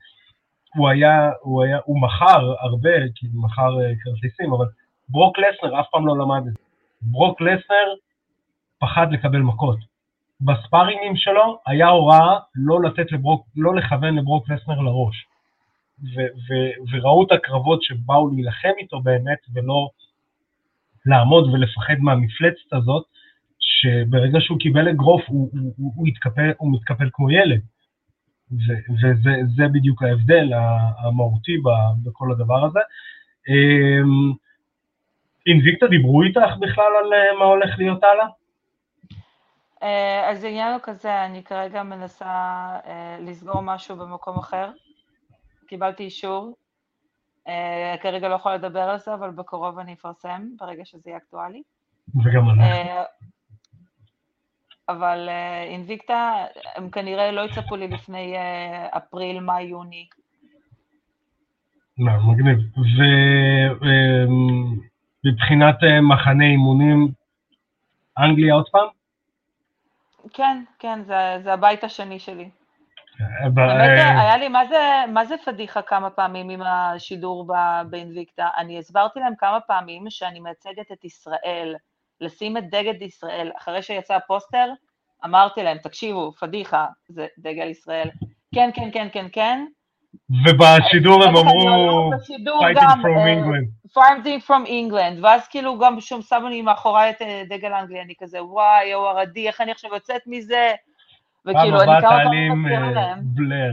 [0.75, 4.65] הוא היה, הוא היה, הוא מכר הרבה, כי הוא מכר אה, כרטיסים, אבל
[5.09, 6.59] ברוק לסנר אף פעם לא למד את זה.
[7.01, 7.93] ברוק לסנר
[8.79, 9.77] פחד לקבל מכות.
[10.41, 15.25] בספארינגים שלו היה הוראה לא לתת לברוק, לא לכוון לברוק לסנר לראש.
[16.03, 19.89] ו- ו- וראו את הקרבות שבאו להילחם איתו באמת, ולא
[21.05, 23.05] לעמוד ולפחד מהמפלצת הזאת,
[23.59, 27.61] שברגע שהוא קיבל אגרוף הוא, הוא, הוא, התקפל, הוא מתקפל כמו ילד.
[28.51, 30.51] וזה זה בדיוק ההבדל
[30.97, 31.57] המהותי
[32.03, 32.79] בכל הדבר הזה.
[33.49, 34.33] אמ,
[35.47, 38.27] אינביקטה דיברו איתך בכלל על אה, מה הולך להיות הלאה?
[39.83, 42.25] אה, אז העניין הוא כזה, אני כרגע מנסה
[42.85, 44.69] אה, לסגור משהו במקום אחר.
[45.67, 46.55] קיבלתי אישור.
[47.47, 51.63] אה, כרגע לא יכולה לדבר על זה, אבל בקרוב אני אפרסם, ברגע שזה יהיה אקטואלי.
[52.25, 52.63] וגם אנחנו.
[52.63, 53.03] אה,
[54.89, 58.35] אבל אה, אינביקטה, הם כנראה לא יצפו לי לפני
[58.89, 60.07] אפריל, מאי, יוני.
[61.97, 62.57] לא, מגניב.
[65.23, 67.07] ומבחינת מחנה אימונים,
[68.17, 68.87] אנגליה עוד פעם?
[70.33, 72.49] כן, כן, זה, זה הבית השני שלי.
[73.21, 74.47] אה, היה לי,
[75.07, 77.53] מה זה, פדיחה כמה פעמים עם השידור
[77.89, 78.47] באינביקטה?
[78.57, 81.75] אני הסברתי להם כמה פעמים שאני מייצגת את ישראל,
[82.21, 83.51] לשים את דגל ישראל.
[83.57, 84.71] אחרי שיצא הפוסטר,
[85.25, 88.09] אמרתי להם, תקשיבו, פדיחה, זה דגל ישראל.
[88.55, 89.65] כן, כן, כן, כן, כן.
[90.29, 93.89] ובשידור הם בטח אני אמרו, עולה בשידור fighting from אה, England.
[93.89, 98.13] fighting from England, ואז כאילו גם שום שמו לי מאחוריי את אה, דגל אנגליה, אני
[98.19, 100.73] כזה, וואי, יואו, ערדי, איך אני עכשיו יוצאת מזה?
[101.45, 103.19] וכאילו, אני כמה פעמים מזכירה אה, להם.
[103.21, 103.71] Blur.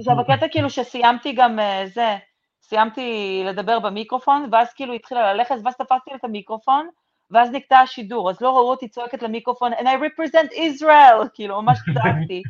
[0.00, 2.16] Song הקטע כאילו שסיימתי גם אה, זה,
[2.62, 6.88] סיימתי לדבר במיקרופון, ואז כאילו התחילה ללכת, ואז תפסתי את המיקרופון,
[7.30, 11.78] ואז נקטע השידור, אז לא ראו אותי צועקת למיקרופון, and I represent Israel, כאילו, ממש
[11.94, 12.42] צעקתי.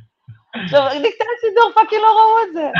[0.54, 2.70] עכשיו, נקטע השידור, fucking לא ראו את זה.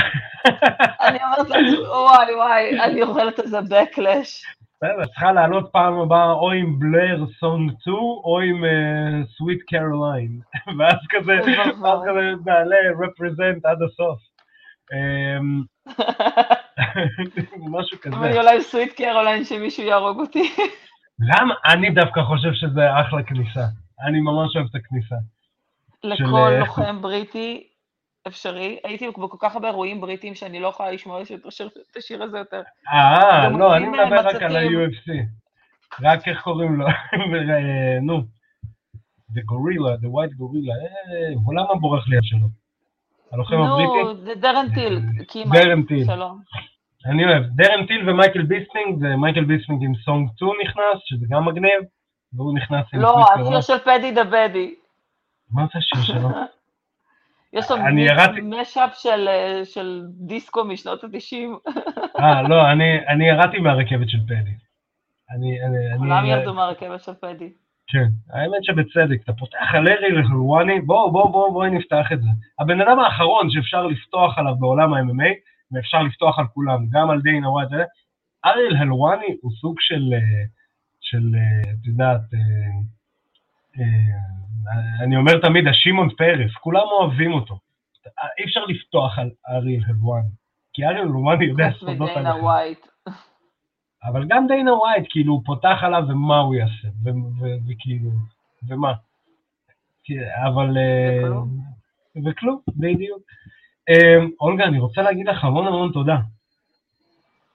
[1.07, 1.47] אני אומרת
[1.89, 4.60] וואי וואי, אני אוכלת איזה backlash.
[4.83, 8.65] בסדר, צריכה לעלות פעם הבאה או עם Blur Song 2 או עם
[9.37, 10.41] Sweet Caroline.
[10.79, 12.01] ואז כזה, ואז.
[12.09, 14.19] כזה נעלה represent עד הסוף.
[14.93, 15.63] אמ,
[17.79, 18.17] משהו כזה.
[18.17, 20.53] עולה עם Sweet Caroline שמישהו יהרוג אותי.
[21.19, 21.55] למה?
[21.67, 23.65] אני דווקא חושב שזה אחלה כניסה.
[24.03, 25.17] אני ממש אוהב את הכניסה.
[26.05, 27.70] לכל אה, לוחם בריטי
[28.27, 28.79] אפשרי.
[28.85, 31.47] הייתי בכל כך הרבה אירועים בריטיים שאני לא יכולה לשמוע את
[31.97, 32.63] השיר- הזה יותר.
[32.93, 34.57] אה, לא, אני אה, מדבר רק על.
[34.57, 35.13] ה-UFC.
[36.03, 36.87] רק איך קוראים לו?
[37.51, 38.23] אה, נו.
[39.33, 42.47] The Gorilla, The White Gorilla, אה, הוא למה בורח לי השלו?
[43.33, 44.03] הלוחם הבריטי?
[44.03, 45.59] נו, זה דרן טיל, כמעט.
[45.63, 46.07] דרן טיל.
[47.07, 47.43] אני אוהב.
[47.43, 51.81] דרן טיל ומייקל ביסטינג, זה מייקל ביסטינג עם סונג 2 נכנס, שזה גם מגניב,
[52.33, 53.61] והוא נכנס עם לא, השיר.
[53.61, 54.75] של פדי דה בדי.
[55.51, 56.29] מה זה השיר שלו?
[57.53, 57.67] יש
[58.07, 61.59] ירדתי- משאפ של, אה, של דיסקו משנות ה-90.
[62.21, 64.51] אה, לא, אני- אני ירדתי מהרכבת של פדי.
[65.31, 67.53] אני, אני, כולם אני, ירדו מהרכבת של פדי.
[67.87, 72.29] כן, האמת שבצדק, אתה פותח על ארי לחלואני, בואו, בואו, בואו, בואי נפתח את זה.
[72.59, 75.29] הבן אדם האחרון שאפשר לפתוח עליו בעולם ה-MMA,
[75.73, 77.85] ואפשר לפתוח על כולם, גם על דיינה ווייט, אה,
[78.51, 80.19] אריאל הלואני הוא סוג של, אה,
[81.01, 82.39] של, אה, את יודעת, אה,
[83.79, 84.17] אה,
[85.01, 87.59] אני אומר תמיד, השמעון פרס, כולם אוהבים אותו.
[88.39, 90.29] אי אפשר לפתוח על אריאל הלואני,
[90.73, 92.35] כי אריאל הלואני יודע סודות עליך.
[94.05, 96.89] אבל גם דיינה ווייט, כאילו, הוא פותח עליו ומה הוא יעשה,
[97.69, 98.11] וכאילו,
[98.69, 98.93] ומה.
[100.47, 100.79] אבל...
[100.79, 101.49] אה, וכלום.
[102.27, 103.23] וכלום, בדיוק.
[103.89, 106.17] אה, אולגה, אני רוצה להגיד לך המון המון תודה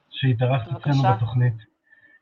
[0.10, 1.04] שהתארחת אצלנו.
[1.16, 1.54] בתוכנית.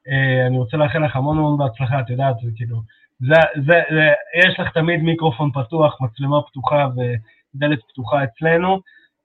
[0.07, 2.81] אה, אני רוצה לאחל לך המון המון בהצלחה, את יודעת, כאילו,
[3.19, 3.35] זה,
[3.67, 4.09] זה, זה,
[4.47, 8.79] יש לך תמיד מיקרופון פתוח, מצלמה פתוחה ודלת פתוחה אצלנו.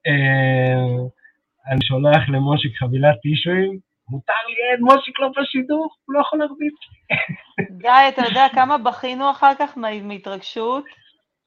[0.07, 1.05] אה,
[1.71, 6.75] אני שולח למושיק חבילת טישואים, מותר לי, אין, מושיק לא בשידור, הוא לא יכול להרביץ
[6.91, 7.17] לי.
[7.79, 10.85] די, אתה יודע כמה בכינו אחר כך מה- מהתרגשות?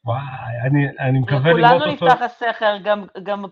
[0.05, 0.19] וואי,
[0.65, 2.05] אני, אני מקווה לראות לכולנו אותו.
[2.05, 3.43] נפתח הסכר, גם, גם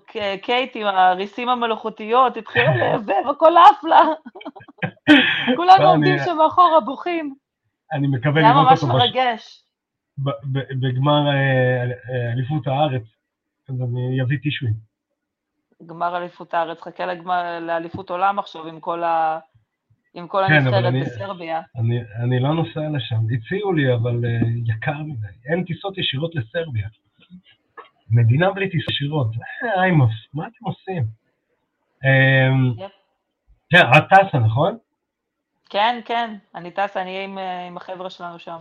[0.41, 4.01] קייט עם הריסים המלאכותיות התחילה להיאבב, הכל עף לה.
[5.57, 7.33] כולנו עומדים שם מאחורה בוכים.
[7.93, 9.01] אני מקווה זה היה לראות ממש אותו בש...
[9.01, 9.63] מרגש.
[10.17, 13.03] ב- ב- בגמר אה, אה, אליפות הארץ,
[13.69, 14.73] אז אני אביא טישואים.
[15.85, 19.39] גמר אליפות הארץ, חכה לגמר- לאליפות עולם עכשיו עם כל ה...
[20.13, 21.61] עם כל כן, הנבחרת אני- בסרביה.
[21.75, 23.19] אני, אני לא נוסע לשם.
[23.37, 25.27] הציעו לי, אבל uh, יקר מדי.
[25.45, 26.87] אין טיסות ישירות לסרביה.
[28.09, 29.27] מדינה בלי טיסות ישירות.
[29.77, 31.03] איימוס, מה אתם עושים?
[32.03, 32.91] Um, יפ.
[33.69, 34.77] כן, את טסה, נכון?
[35.69, 38.57] כן, כן, אני טסה, אני אהיה עם, אה, עם החבר'ה שלנו שם.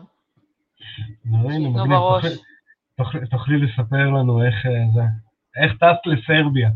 [1.25, 1.99] נו, הנה, שייתנו מגניב.
[1.99, 2.25] בראש.
[2.97, 5.03] תוכלי- תוכלי- לספר לנו איך אה, זה.
[5.63, 6.71] איך טסת לסרביה?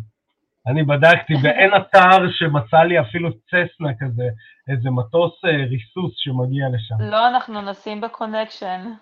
[0.66, 4.28] אני בדקתי, ואין אתר שמצא לי אפילו צסנה כזה,
[4.68, 6.94] איזה מטוס אה, ריסוס שמגיע לשם.
[7.00, 8.92] לא, אנחנו נשים בקונקשן.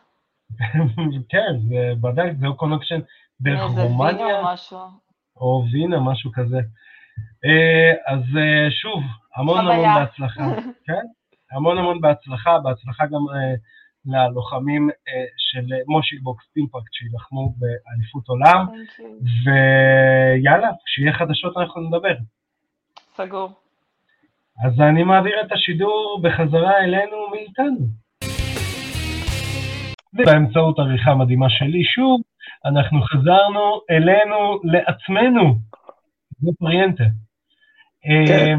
[1.33, 3.01] כן, זה בדק, זה קונקשן
[3.41, 4.79] דרך איזה וינה רומניה, או משהו.
[5.37, 6.59] או וינה, משהו כזה.
[8.07, 8.21] אז
[8.83, 9.03] שוב,
[9.37, 9.95] המון המון.
[9.95, 10.43] בהצלחה.
[10.85, 11.05] כן?
[11.53, 13.55] המון המון בהצלחה, בהצלחה גם אה,
[14.07, 18.67] ללוחמים אה, של מושיק בוקס טימפקט שיילחמו באליפות עולם.
[19.45, 22.15] ויאללה, כשיהיה חדשות אנחנו נדבר.
[23.17, 23.51] סגור.
[24.65, 27.87] אז אני מעביר את השידור בחזרה אלינו מאיתנו.
[30.13, 32.21] באמצעות עריכה מדהימה שלי, שוב,
[32.65, 35.55] אנחנו חזרנו אלינו לעצמנו.
[36.41, 37.05] זה פריאנטה.
[38.27, 38.59] כן.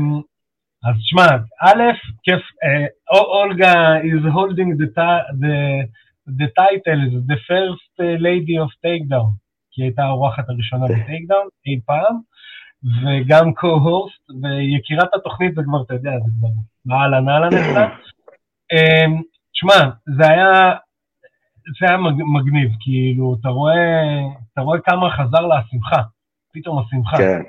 [0.84, 1.26] אז שמע,
[1.62, 1.82] א',
[2.24, 5.86] כיף, אה, אול- אולגה is holding the, ti- the,
[6.40, 9.32] the title, the first uh, lady of takedown,
[9.72, 12.16] כי היא הייתה האורחת הראשונה בטייקדאון אי פעם,
[12.84, 16.48] וגם co-host, ויקירת התוכנית זה כבר, אתה יודע, זה כבר
[16.86, 17.90] נעלן נעלן אצלה.
[18.72, 19.22] אמ,
[19.54, 19.74] שמע,
[20.18, 20.74] זה היה,
[21.80, 24.20] זה היה מג- מגניב, כאילו, אתה רואה,
[24.54, 26.02] אתה רואה כמה חזר לה השמחה,
[26.54, 27.18] פתאום השמחה.
[27.18, 27.42] כן,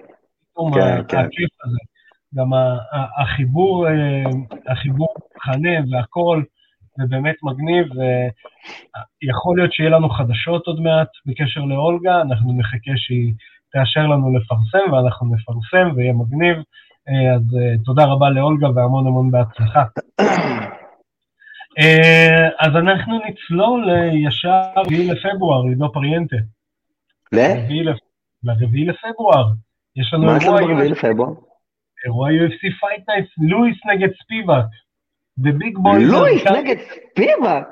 [0.53, 1.19] פתאום כן, ה- כן.
[1.19, 1.79] הכיף הזה.
[2.35, 2.51] גם
[3.19, 4.25] החיבור, אה,
[4.69, 6.43] החיבור חנה והכל,
[6.99, 7.87] זה באמת מגניב,
[9.23, 13.35] ויכול להיות שיהיה לנו חדשות עוד מעט בקשר לאולגה, אנחנו נחכה שהיא
[13.73, 16.57] תאשר לנו לפרסם, ואנחנו נפרסם ויהיה מגניב.
[17.09, 19.85] אה, אז אה, תודה רבה לאולגה והמון המון בהצלחה.
[21.79, 26.37] אה, אז אנחנו נצלול ישר לרביעי לפברואר, עידו פריאנטה.
[27.33, 27.39] ל?
[28.45, 29.49] לרביעי לפברואר.
[29.97, 31.33] יש לנו מה יש לנו ברביעי לפברואר?
[32.05, 34.65] אירוע UFC Fight Night, לואיס נגד ספיבק.
[35.41, 37.69] The big boys לואיס נגד ספיבק?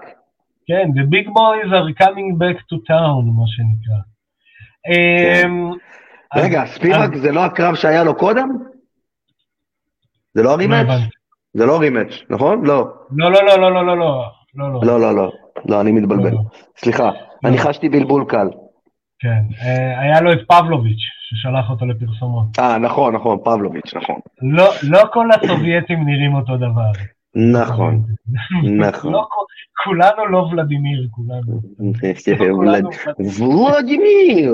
[0.67, 4.01] כן, the big boys are coming back to town, מה שנקרא.
[4.89, 5.71] אמ,
[6.37, 8.49] רגע, ספיבק זה לא הקרב שהיה לו קודם?
[10.35, 10.87] זה לא הרימץ'?
[11.55, 12.67] זה לא רימץ', נכון?
[12.67, 12.89] לא.
[13.11, 14.31] לא, לא, לא, לא, לא, לא, לא.
[14.55, 15.33] לא, לא, לא,
[15.67, 16.37] לא, אני מתבלבל.
[16.77, 17.11] סליחה,
[17.45, 18.49] אני חשתי בלבול קל.
[19.21, 19.43] כן,
[19.97, 22.59] היה לו את פבלוביץ', ששלח אותו לפרסומות.
[22.59, 24.21] אה, נכון, נכון, פבלוביץ', נכון.
[24.83, 26.91] לא כל הסובייטים נראים אותו דבר.
[27.53, 28.03] נכון,
[28.89, 29.13] נכון.
[29.85, 31.61] כולנו לא ולדימיר, כולנו.
[33.39, 34.53] ולדימיר.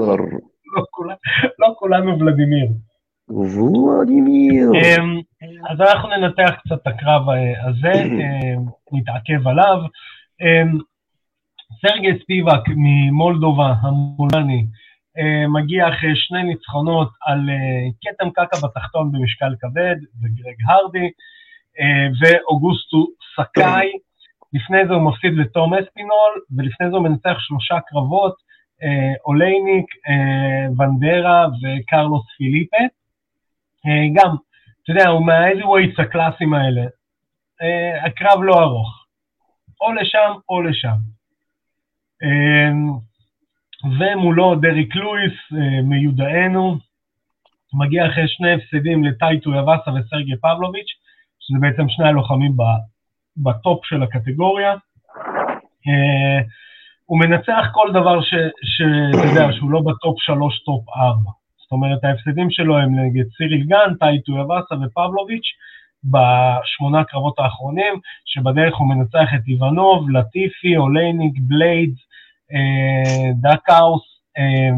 [1.59, 2.69] לא כולנו ולדימיר.
[3.29, 4.71] ולדימיר.
[4.75, 5.21] אמ,
[5.71, 7.23] אז אנחנו ננתח קצת את הקרב
[7.67, 9.79] הזה, אמ, נתעכב עליו.
[11.81, 14.67] סרגי ספיבק ממולדובה המולני
[15.49, 17.41] מגיע אחרי שני ניצחונות על
[18.01, 21.11] כתם קקע בתחתון במשקל כבד, וגרג הרדי,
[22.21, 23.93] ואוגוסטו סקאי.
[24.53, 28.35] לפני זה הוא מפסיד לתום אספינול, ולפני זה הוא מנצח שלושה קרבות,
[29.27, 29.87] אולייניק,
[30.79, 32.83] ונדרה וקרלוס פיליפה.
[33.87, 34.37] אה, גם,
[34.83, 36.83] אתה יודע, הוא מה-heavyweights הקלאסיים האלה.
[37.63, 39.07] אה, הקרב לא ארוך.
[39.81, 41.16] או לשם או לשם.
[42.23, 42.71] אה,
[43.99, 45.33] ומולו דריק לואיס,
[45.83, 46.77] מיודענו,
[47.75, 50.93] מגיע אחרי שני הפסדים לטייטו יבאסה וסרגי פבלוביץ',
[51.41, 52.53] שזה בעצם שני הלוחמים
[53.37, 54.75] ב top של הקטגוריה.
[57.05, 61.31] הוא מנצח כל דבר שאתה יודע, שהוא לא ב top שלוש, top ארבע.
[61.63, 65.47] זאת אומרת, ההפסדים שלו הם נגד סיריל גן, טאי טויבאסה ופבלוביץ'
[66.05, 71.95] בשמונה קרבות האחרונים, שבדרך הוא מנצח את איוונוב, לטיפי, אולייניק, בליידס,
[73.41, 74.03] דאקאוס,
[74.39, 74.71] אה,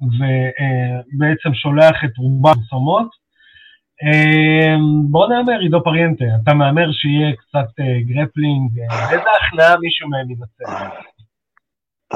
[0.00, 3.08] ובעצם שולח את רובם פרסומות.
[4.02, 4.76] אה,
[5.10, 10.94] בוא נאמר, עידו פריאנטה, אתה מהמר שיהיה קצת grappling, אה, איזה הכנעה מישהו מהם ינצח?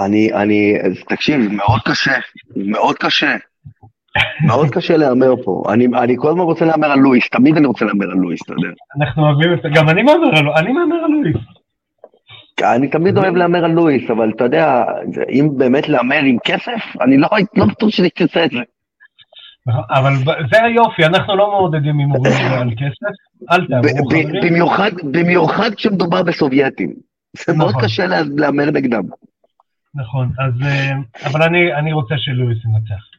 [0.04, 0.74] אני, אני,
[1.08, 2.18] תקשיב, מאוד קשה,
[2.56, 3.36] מאוד קשה.
[4.46, 5.62] מאוד קשה להמר פה.
[5.72, 8.52] אני, אני כל הזמן רוצה להמר על לואיס, תמיד אני רוצה להמר על לואיס, אתה
[8.52, 8.68] יודע.
[9.00, 11.59] אנחנו אוהבים את זה, גם אני מהמר על, אני מהמר על לואיס.
[12.62, 14.84] אני תמיד אוהב להמר על לואיס, אבל אתה יודע,
[15.28, 18.60] אם באמת להמר עם כסף, אני לא, לא בטוח שאני אעשה את זה.
[19.90, 20.12] אבל
[20.52, 25.12] זה היופי, אנחנו לא מעודדים הימורים על כסף, אל תאמרו חברים.
[25.12, 26.94] במיוחד כשמדובר בסובייטים.
[27.46, 27.82] זה מאוד נכון.
[27.84, 29.02] קשה להמר נגדם.
[29.94, 30.92] נכון, אז, אה,
[31.30, 33.10] אבל אני, אני רוצה שלואיס ינצח.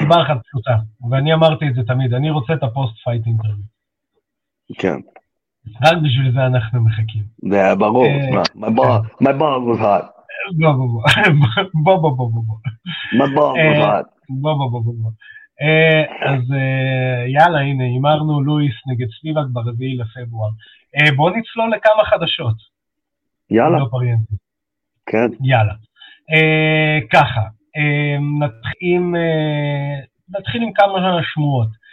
[0.00, 0.76] סיבה אחת פשוטה,
[1.10, 3.64] ואני אמרתי את זה תמיד, אני רוצה את ה post-fight interview.
[4.78, 4.96] כן.
[5.82, 7.22] רק בשביל זה אנחנו מחכים.
[7.50, 8.06] זה ברור,
[8.54, 8.68] מה
[9.22, 10.06] my bar was hot.
[10.58, 11.02] בוא בוא בוא,
[11.74, 12.56] בוא בוא בוא בוא בוא.
[13.54, 14.06] was hot.
[14.28, 15.10] בוא בוא בוא בוא.
[16.20, 16.40] אז
[17.28, 20.50] יאללה, הנה, הימרנו לואיס נגד ספיבק ברביעי לפברואר.
[21.16, 22.56] בואו נצלול לכמה חדשות.
[23.50, 23.78] יאללה.
[23.78, 24.34] לא פריאנטי.
[25.06, 25.28] כן.
[25.42, 25.72] יאללה.
[26.30, 27.40] אה, ככה,
[27.76, 28.16] אה,
[29.16, 31.83] אה, נתחיל עם כמה שמועות.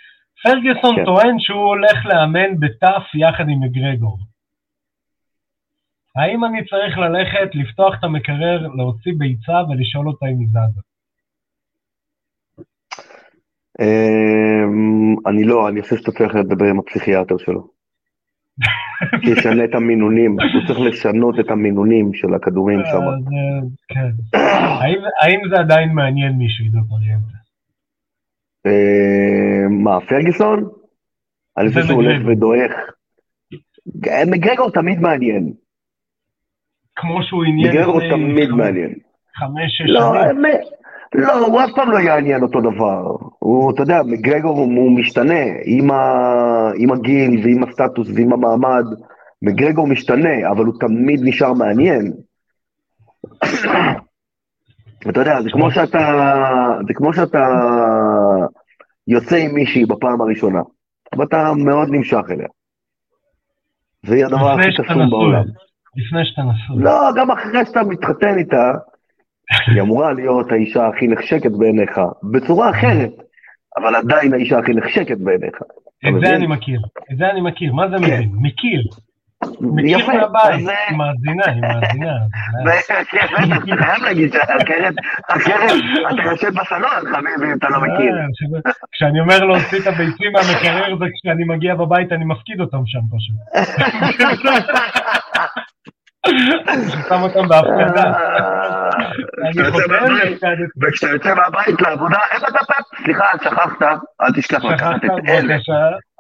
[0.44, 1.06] פרגוסון כן.
[1.06, 4.18] טוען שהוא הולך לאמן בתף יחד עם מגרגור.
[6.16, 10.82] האם אני צריך ללכת, לפתוח את המקרר, להוציא ביצה ולשאול אותה אם היא זזה?
[13.82, 17.68] אמ, אני לא, אני חושב שאתה צריך לדבר עם הפסיכיאטר שלו.
[19.24, 23.02] שישנה את המינונים, הוא צריך לשנות את המינונים של הכדורים שם.
[23.88, 24.38] כן.
[25.22, 27.41] האם זה עדיין מעניין מישהו, עידו פריאנטה?
[28.66, 30.70] אה, מה, פרגיסון?
[31.58, 32.72] אני חושב שהוא הולך ודועך.
[34.28, 35.54] מגרגור תמיד מעניין.
[36.96, 37.70] כמו שהוא עניין...
[37.70, 38.94] מגרגור תמיד מעניין.
[39.36, 40.46] חמש, שש לא, שנים.
[41.16, 43.16] לא, הוא אף פעם לא יעניין אותו דבר.
[43.40, 46.02] הוא, אתה יודע, מגרגור הוא משתנה עם, ה,
[46.78, 48.86] עם הגיל ועם הסטטוס ועם המעמד.
[49.42, 52.14] מגרגור משתנה, אבל הוא תמיד נשאר מעניין.
[55.10, 56.14] אתה יודע, זה כמו שאתה,
[56.88, 57.48] זה כמו שאתה
[59.08, 60.62] יוצא עם מישהי בפעם הראשונה,
[61.18, 62.48] ואתה מאוד נמשך אליה.
[64.06, 65.44] זה יהיה הדבר הכי קסום בעולם.
[65.96, 66.84] לפני שאתה נשוי.
[66.84, 68.72] לא, גם אחרי שאתה מתחתן איתה,
[69.68, 72.00] היא אמורה להיות האישה הכי נחשקת בעיניך,
[72.32, 73.12] בצורה אחרת,
[73.78, 75.62] אבל עדיין האישה הכי נחשקת בעיניך.
[76.08, 76.82] את זה אני מכיר,
[77.12, 78.32] את זה אני מכיר, מה זה מבין?
[78.34, 78.82] מכיר.
[79.76, 82.14] מכיר יפה, מהבית, אז, היא מאזינה, היא מאזינה.
[83.12, 83.26] כן,
[83.76, 84.94] אתה חייב להגיד שהקרן,
[85.30, 85.78] הקרן,
[86.14, 88.14] אתה יושב בסלון, חביבי, אתה לא מכיר.
[88.18, 88.60] אה, שזה-
[88.92, 93.36] כשאני אומר להוציא את הביצים מהמקרר זה כשאני מגיע בבית אני מפקיד אותם שם פשוט.
[97.10, 98.14] שם אותם בהפקדה.
[100.82, 103.82] וכשאתה יוצא מהבית לעבודה, אין לך פאפ, סליחה, שכחת,
[104.22, 105.56] אל תשכח לקחת את אלה.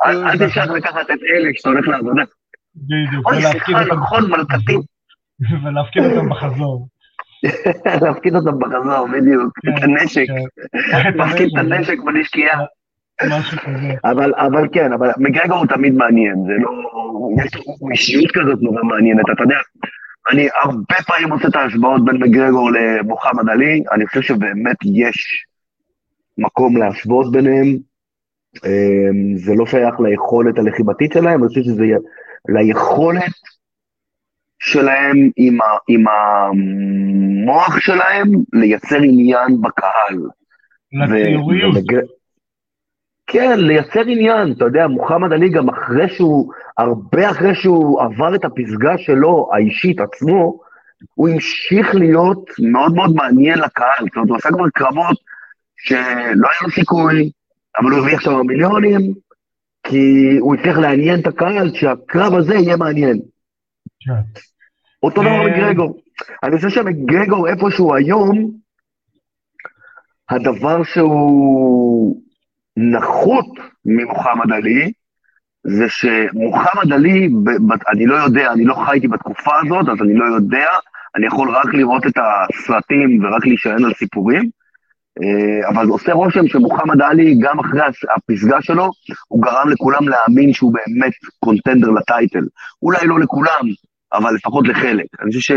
[0.05, 2.23] אל תשכח לקחת את אלה כשאתה הולך לעבודה.
[2.75, 4.31] בדיוק, ולהפקיד אותם- נכון.
[5.65, 6.87] ולהפקיד אותם בחזור.
[8.01, 9.53] להפקיד אותם בחזור, בדיוק.
[9.69, 10.25] את כן, הנשק.
[10.91, 11.17] כן.
[11.23, 12.59] מפקיד את הנשק בנשקייה.
[13.29, 13.93] משהו כזה.
[14.05, 16.71] אבל, אבל כן, אבל מגרגור הוא תמיד מעניין, זה לא...
[17.45, 19.57] יש לו אישיות כזאת נורא מעניינת, אתה יודע,
[20.31, 25.45] אני הרבה פעמים עושה את ההשוואות בין מגרגור למוחמד עלי, אני חושב שבאמת יש
[26.37, 27.67] מקום להשוות ביניהם,
[28.65, 31.85] אמ, זה לא שייך ליכולת הלחימתית שלהם, אני חושב שזה
[32.49, 33.33] ליכולת
[34.59, 40.17] שלהם עם, ה, עם המוח שלהם לייצר עניין בקהל.
[40.93, 41.75] לציוריות.
[43.27, 48.45] כן, לייצר עניין, אתה יודע, מוחמד עלי גם אחרי שהוא, הרבה אחרי שהוא עבר את
[48.45, 50.59] הפסגה שלו, האישית עצמו,
[51.13, 55.17] הוא המשיך להיות מאוד מאוד מעניין לקהל, זאת אומרת, הוא עשה כבר קרבות
[55.77, 57.31] שלא היה לו סיכוי,
[57.79, 59.13] אבל הוא הרוויח שם מיליונים,
[59.91, 63.19] כי הוא הצליח לעניין את הקהל, שהקרב הזה יהיה מעניין.
[63.99, 64.41] כן.
[65.03, 65.97] אותו דבר אה, מגרגור.
[66.43, 68.51] אני חושב שמגרגור איפשהו היום,
[70.29, 72.21] הדבר שהוא
[72.77, 73.45] נחות
[73.85, 74.91] ממוחמד עלי,
[75.63, 77.29] זה שמוחמד עלי,
[77.93, 80.67] אני לא יודע, אני לא חייתי בתקופה הזאת, אז אני לא יודע,
[81.15, 84.49] אני יכול רק לראות את הסרטים ורק להישען על סיפורים,
[85.69, 87.81] אבל עושה רושם שמוחמד עלי, גם אחרי
[88.15, 88.89] הפסגה שלו,
[89.27, 92.45] הוא גרם לכולם להאמין שהוא באמת קונטנדר לטייטל.
[92.81, 93.67] אולי לא לכולם,
[94.13, 95.05] אבל לפחות לחלק.
[95.21, 95.55] אני חושב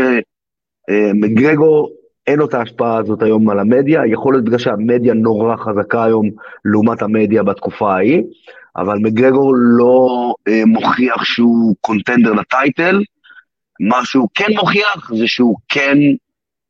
[0.89, 1.91] שמגרגור,
[2.27, 6.29] אין לו את ההשפעה הזאת היום על המדיה, יכול להיות בגלל שהמדיה נורא חזקה היום
[6.65, 8.23] לעומת המדיה בתקופה ההיא,
[8.75, 13.03] אבל מגרגור לא אה, מוכיח שהוא קונטנדר לטייטל,
[13.79, 15.97] מה שהוא כן מוכיח זה שהוא כן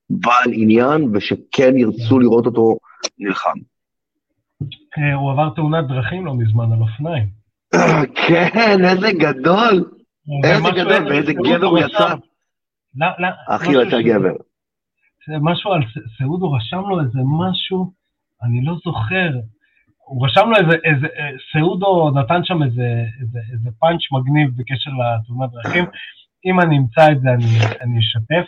[0.10, 2.78] בעל עניין ושכן ירצו לראות אותו
[3.20, 3.60] נלחם.
[4.98, 7.28] אה, הוא עבר תאונת דרכים לא מזמן על אופניים.
[8.28, 9.92] כן, איזה גדול,
[10.44, 12.16] איזה גדול, ואיזה גבר הוא יצא.
[13.48, 14.36] אחי משהו יצא גבר.
[15.42, 15.82] משהו על
[16.18, 17.92] סעודו רשם לו איזה משהו,
[18.44, 19.30] אני לא זוכר.
[19.98, 24.92] הוא רשם לו איזה, איזה, אה, סעודו נתן שם איזה, איזה, איזה פאנץ' מגניב בקשר
[24.92, 25.86] לתאונת דרכים.
[26.46, 27.46] אם אני אמצא את זה, אני,
[27.82, 28.46] אני אשתף.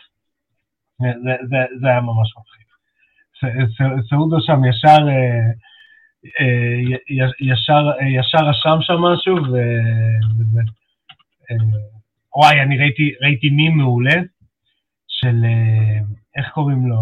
[1.02, 2.34] זה, זה, זה, זה היה ממש
[3.40, 5.52] ס- סחודו שם ישר, אה,
[6.40, 6.98] אה,
[7.40, 10.62] ישר, אה, ישר רשם שם משהו, וזה...
[12.36, 14.16] וואי, אני ראיתי, ראיתי מים מעולה
[15.08, 15.46] של,
[16.38, 16.98] איך קוראים לו?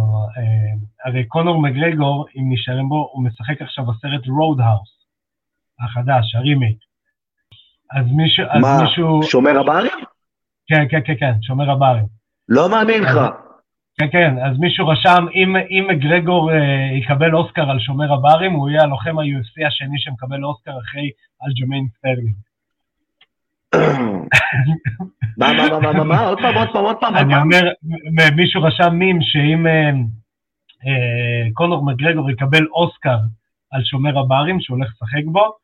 [1.06, 4.89] הרי קונור מגרגור, אם נשארים בו, הוא משחק עכשיו בסרט Road House,
[5.80, 6.78] החדש, הרימייק.
[7.91, 9.91] אז מישהו, אז מה, מישהו, שומר הברים?
[10.68, 12.06] כן, כן, כן, כן, שומר הברים.
[12.50, 13.45] לא מאמין לך.
[13.98, 18.70] כן, כן, אז מישהו רשם, אם, אם מגרגור אה, יקבל אוסקר על שומר הברים, הוא
[18.70, 21.10] יהיה הלוחם ה-UFC השני שמקבל אוסקר אחרי
[21.48, 22.36] אלג'מיין סטרלינג.
[25.38, 27.36] מה, מה, מה, מה, מה, עוד פעם, עוד פעם, עוד פעם, אני.
[27.36, 27.62] אומר,
[28.36, 29.89] מישהו רשם מים שאם אה,
[30.88, 33.18] אה, קונור מגרגור יקבל אוסקר
[33.72, 35.56] על שומר הברים, שהוא הולך לשחק בו,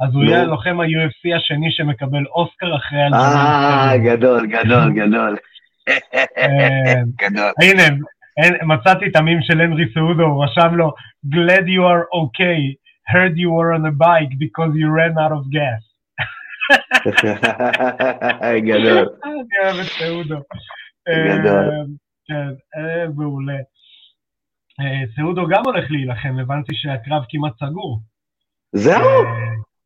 [0.00, 0.24] אז הוא.
[0.24, 5.36] יהיה לוחם ה-UFC השני שמקבל אוסקר אחרי אה, גדול, גדול, גדול.
[6.38, 7.52] אה, גדול.
[7.62, 7.82] הנה,
[8.62, 10.92] מצאתי את המים של הנרי סעודו, הוא רשם לו,
[11.26, 12.74] Glad you are okay,
[13.12, 15.82] heard you were on a bike because you ran out of gas.
[18.68, 19.08] גדול.
[19.24, 20.40] אני אוהב את סעודו.
[21.08, 21.48] גדול.
[21.48, 21.84] אה,
[22.28, 23.58] כן, אה, מעולה.
[24.80, 28.00] אה, סעודו גם הולך להילחם, הבנתי שהקרב כמעט סגור.
[28.72, 29.02] זהו?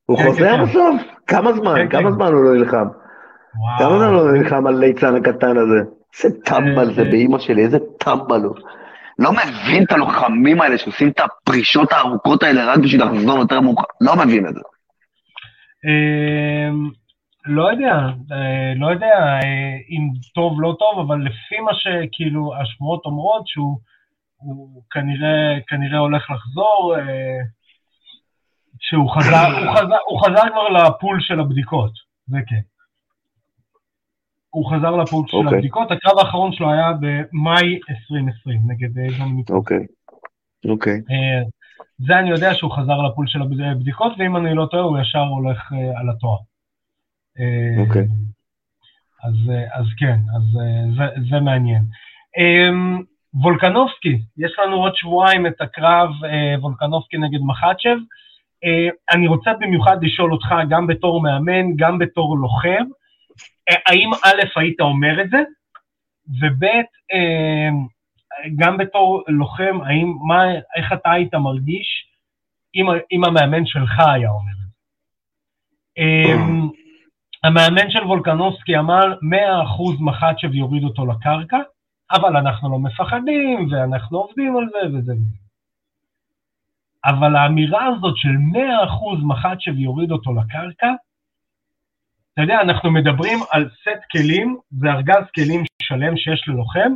[0.06, 0.62] הוא כן, חוזר כן.
[0.62, 1.02] בסוף?
[1.26, 1.74] כמה זמן?
[1.76, 2.16] כן, כמה כן.
[2.16, 2.86] זמן הוא לא נלחם?
[3.78, 4.26] כמה זמן הוא וואו.
[4.26, 5.80] לא נלחם על ליצן הקטן הזה?
[6.14, 8.56] איזה טמבל זה אה, באימא שלי, איזה טמבל הוא.
[9.18, 13.84] לא מבין את הלוחמים האלה שעושים את הפרישות הארוכות האלה רק בשביל לחזור יותר מאוחר.
[14.00, 14.60] לא מבין את זה.
[15.84, 16.90] אמ,
[17.46, 17.94] לא יודע,
[18.32, 23.78] אה, לא יודע אה, אם טוב, לא טוב, אבל לפי מה שכאילו השמועות אומרות שהוא
[24.36, 27.38] הוא כנראה, כנראה הולך לחזור, אה,
[28.80, 31.92] שהוא חזר, הוא חזר, הוא חזר כבר לפול של הבדיקות,
[32.26, 32.60] זה כן.
[34.52, 35.54] הוא חזר לפול של אוקיי.
[35.54, 39.54] הבדיקות, הקרב האחרון שלו היה במאי 2020 נגד אה, ג'ון מיטר.
[39.54, 39.86] אוקיי.
[40.68, 40.92] אוקיי.
[41.10, 41.42] אה,
[41.98, 45.72] זה אני יודע שהוא חזר לפול של הבדיקות, ואם אני לא טועה, הוא ישר הולך
[45.72, 46.38] אה, על התואר.
[47.40, 48.06] אה, אוקיי.
[49.22, 49.34] אז,
[49.72, 50.42] אז כן, אז
[50.96, 51.82] זה, זה מעניין.
[52.38, 53.02] אמ,
[53.34, 56.10] וולקנובסקי, יש לנו עוד שבועיים את הקרב
[56.58, 57.98] וולקנובסקי נגד מחצ'ב.
[59.12, 62.84] אני רוצה במיוחד לשאול אותך, גם בתור מאמן, גם בתור לוחם,
[63.86, 65.42] האם א', היית אומר את זה,
[66.40, 66.66] וב',
[68.56, 72.06] גם בתור לוחם, האם, מה, איך אתה היית מרגיש
[72.74, 74.72] אם, אם המאמן שלך היה אומר את זה?
[75.98, 76.68] אמ,
[77.44, 81.58] המאמן של וולקנובסקי אמר 100% מחצ'ב יוריד אותו לקרקע,
[82.12, 85.42] אבל אנחנו לא מפחדים, ואנחנו עובדים על זה וזה וזה.
[87.04, 90.92] אבל האמירה הזאת של 100% מחצ'ב יוריד אותו לקרקע,
[92.34, 96.92] אתה יודע, אנחנו מדברים על סט כלים, זה ארגז כלים שלם שיש ללוחם,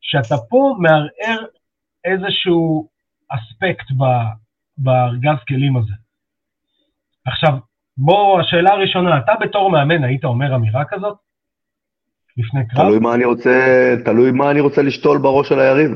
[0.00, 1.46] שאתה פה מערער
[2.04, 2.88] איזשהו
[3.28, 3.86] אספקט
[4.78, 5.92] בארגז כלים הזה.
[7.26, 7.52] עכשיו,
[7.96, 11.16] בוא, השאלה הראשונה, אתה בתור מאמן היית אומר אמירה כזאת?
[12.36, 12.84] לפני קרב?
[12.84, 15.90] תלוי מה אני רוצה, תלוי מה אני רוצה לשתול בראש של היריב.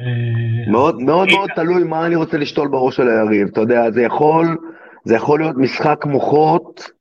[0.00, 3.48] אה, מאוד מאוד מאוד תלוי מה אני רוצה לשתול בראש של היריב.
[3.52, 4.58] אתה יודע, זה יכול,
[5.04, 6.94] זה יכול להיות משחק מוחות אה,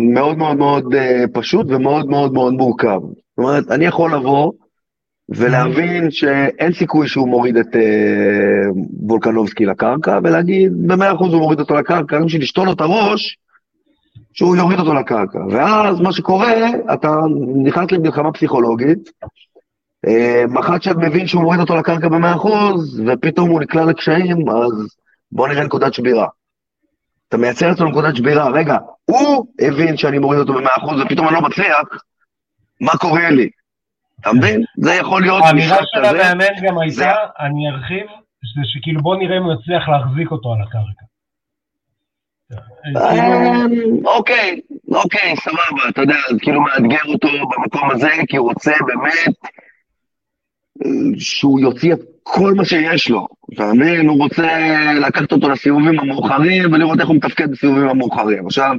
[0.00, 3.00] מאוד מאוד מאוד אה, פשוט ומאוד מאוד מאוד מורכב.
[3.00, 4.52] זאת אומרת, אני יכול לבוא
[5.28, 11.74] ולהבין שאין סיכוי שהוא מוריד את אה, וולקנובסקי לקרקע, ולהגיד, במאה אחוז הוא מוריד אותו
[11.74, 13.36] לקרקע, רק בשביל לשתול לו את הראש,
[14.32, 15.38] שהוא יוריד אותו לקרקע.
[15.50, 16.54] ואז מה שקורה,
[16.94, 17.10] אתה
[17.64, 19.10] נכנס למלחמה פסיכולוגית,
[20.06, 24.96] אה, מחצ'ב מבין שהוא מוריד אותו לקרקע במאה אחוז, ופתאום הוא נקלע לקשיים, אז
[25.32, 26.26] בוא נראה נקודת שבירה.
[27.34, 31.34] אתה מייצר אצלו נקודת שבירה, רגע, הוא הבין שאני מוריד אותו במאה אחוז, ופתאום אני
[31.34, 31.82] לא מצליח,
[32.80, 33.48] מה קורה לי?
[34.20, 34.64] אתה מבין?
[34.76, 38.06] זה יכול להיות האמירה של המאמן גם הייתה, אני ארחיב,
[38.54, 41.04] זה שכאילו בוא נראה אם הוא יצליח להחזיק אותו על הקרקע.
[42.86, 49.34] אמ, אוקיי, אוקיי, סבבה, אתה יודע, כאילו מאתגר אותו במקום הזה, כי הוא רוצה באמת
[51.18, 54.08] שהוא יוציא את כל מה שיש לו, אתה מבין?
[54.08, 54.48] הוא רוצה
[55.06, 58.46] לקחת אותו לסיבובים המאוחרים ולראות איך הוא מתפקד בסיבובים המאוחרים.
[58.46, 58.76] עכשיו,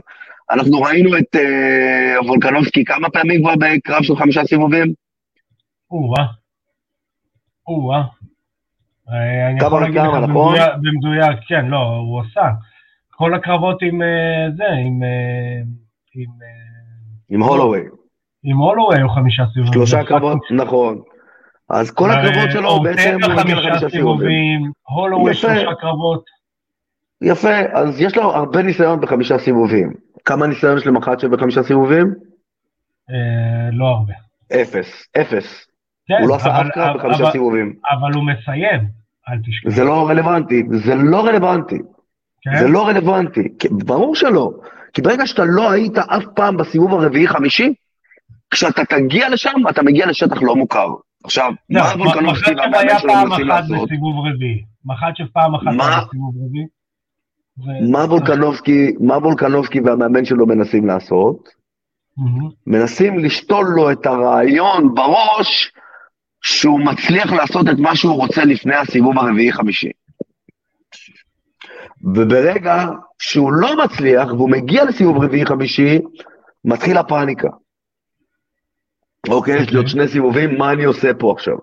[0.51, 4.93] אנחנו ראינו את אה, וולקנובסקי כמה פעמים כבר בקרב של חמישה סיבובים?
[5.91, 6.25] או-אה.
[7.67, 8.03] או-אה.
[9.09, 10.55] אה, להגיד לך נכון?
[10.81, 12.49] במדויק, כן, לא, הוא עשה.
[13.11, 14.99] כל הקרבות עם אה, זה, עם...
[16.15, 16.31] עם,
[17.29, 17.81] עם הולווי.
[18.43, 19.73] עם הולווי היו חמישה סיבובים.
[19.73, 21.01] שלושה קרבות, נכון.
[21.69, 24.71] אז כל הקרבות שלו בעצם הוא מגיע לחמישה סיבובים.
[24.95, 26.23] הולווי שלושה קרבות.
[27.21, 29.93] יפה, אז יש לו הרבה ניסיון בחמישה סיבובים.
[30.25, 32.13] כמה ניסיון יש למחצ'ה בחמישה סיבובים?
[33.71, 34.13] לא הרבה.
[34.61, 35.67] אפס, אפס.
[36.07, 37.73] כן, הוא לא עשה אף קרב בחמישה סיבובים.
[37.91, 38.79] אבל הוא מסיים,
[39.29, 39.69] אל תשכח.
[39.69, 41.77] זה לא רלוונטי, זה לא רלוונטי.
[42.41, 42.59] כן?
[42.59, 44.51] זה לא רלוונטי, ברור שלא.
[44.93, 47.73] כי ברגע שאתה לא היית אף פעם בסיבוב הרביעי-חמישי,
[48.51, 50.87] כשאתה תגיע לשם, אתה מגיע לשטח לא מוכר.
[51.25, 53.89] עכשיו, לא, מה וולקנובסקי והמאמן שלו מנסים לעשות?
[54.25, 54.63] רביעי.
[54.85, 56.65] מחצ'ב פעם אחת בסיבוב רביעי.
[58.99, 61.49] מה וולקנובסקי והמאמן שלו מנסים לעשות?
[62.67, 65.71] מנסים לשתול לו את הרעיון בראש
[66.41, 69.91] שהוא מצליח לעשות את מה שהוא רוצה לפני הסיבוב הרביעי-חמישי.
[72.01, 72.85] וברגע
[73.19, 75.99] שהוא לא מצליח והוא מגיע לסיבוב רביעי-חמישי,
[76.65, 77.49] מתחיל הפאניקה.
[79.29, 81.55] אוקיי, יש לי עוד שני סיבובים, מה אני עושה פה עכשיו?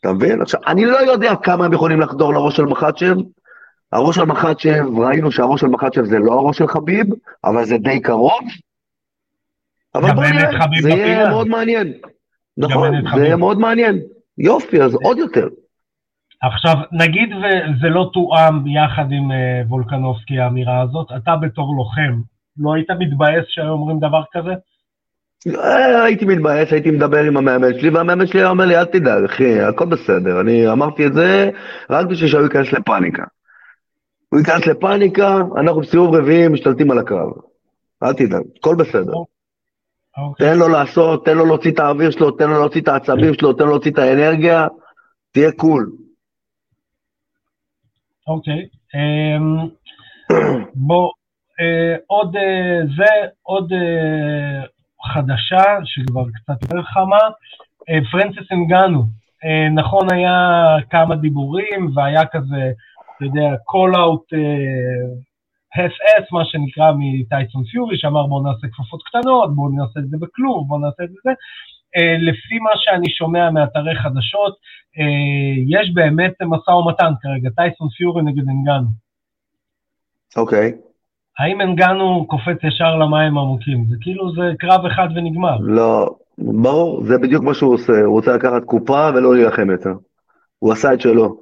[0.00, 0.42] אתה מבין?
[0.42, 3.16] עכשיו, אני לא יודע כמה הם יכולים לחדור לראש של מחצ'ב.
[3.92, 7.06] הראש של מחצ'ב, ראינו שהראש של מחצ'ב זה לא הראש של חביב,
[7.44, 8.40] אבל זה די קרוב.
[9.94, 10.50] אבל בוא נראה,
[10.82, 11.92] זה יהיה מאוד מעניין.
[12.56, 13.98] נכון, זה יהיה מאוד מעניין.
[14.38, 15.48] יופי, אז עוד יותר.
[16.42, 19.34] עכשיו, נגיד וזה לא תואם יחד עם uh,
[19.68, 22.20] וולקנובסקי האמירה הזאת, אתה בתור לוחם,
[22.56, 24.52] לא היית מתבאס שהיו אומרים דבר כזה?
[25.46, 29.24] אה, הייתי מתבאס, הייתי מדבר עם המאמן שלי, והמאמן שלי היה אומר לי, אל תדאג,
[29.24, 30.40] אחי, הכל בסדר.
[30.40, 31.50] אני אמרתי את זה
[31.90, 33.24] רק בשביל שהוא ייכנס לפאניקה.
[34.28, 37.32] הוא ייכנס לפאניקה, אנחנו בסיבוב רביעי משתלטים על הקרב.
[38.02, 39.12] אל תדאג, הכל בסדר.
[40.18, 40.46] אוקיי.
[40.46, 43.52] תן לו לעשות, תן לו להוציא את האוויר שלו, תן לו להוציא את העצבים שלו,
[43.52, 44.66] תן לו להוציא את האנרגיה,
[45.32, 45.90] תהיה קול.
[48.26, 48.68] אוקיי.
[48.94, 49.68] אמ,
[50.74, 51.10] בוא,
[51.60, 53.72] אה, עוד אה, זה, עוד
[55.14, 57.18] חדשה, שכבר קצת יותר חמה,
[58.10, 59.04] פרנסס אנגנו.
[59.74, 62.72] נכון, היה כמה דיבורים, והיה כזה,
[63.16, 64.36] אתה יודע, call out
[65.74, 70.68] FS, מה שנקרא, מטייסון פיורי, שאמר בואו נעשה כפפות קטנות, בואו נעשה את זה בכלוב,
[70.68, 71.30] בואו נעשה את זה.
[71.96, 78.22] Uh, לפי מה שאני שומע מאתרי חדשות, uh, יש באמת משא ומתן כרגע, טייסון פיורי
[78.22, 78.88] נגד אנגנו.
[80.36, 80.72] אוקיי.
[80.72, 80.87] Okay.
[81.38, 83.84] האם אנגנו קופץ ישר למים עמוקים?
[83.90, 85.56] זה כאילו זה קרב אחד ונגמר.
[85.60, 89.92] לא, ברור, זה בדיוק מה שהוא עושה, הוא רוצה לקחת קופה ולא להילחם יותר.
[90.58, 91.40] הוא עשה את שלו.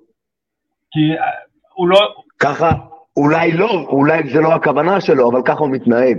[0.91, 1.25] כי אה,
[1.75, 1.99] הוא לא...
[2.39, 2.71] ככה,
[3.17, 6.17] אולי לא, אולי זה לא הכוונה שלו, אבל ככה הוא מתנהג.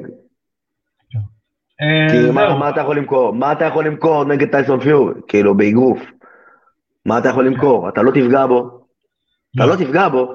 [1.82, 2.56] אה, כי מה.
[2.56, 3.34] מה אתה יכול למכור?
[3.34, 5.14] מה אתה יכול למכור נגד טייסון פיורי?
[5.28, 6.00] כאילו, באגרוף.
[7.06, 7.90] מה אתה יכול למכור?
[7.90, 8.82] אתה לא תפגע בו.
[9.56, 10.34] אתה לא תפגע בו.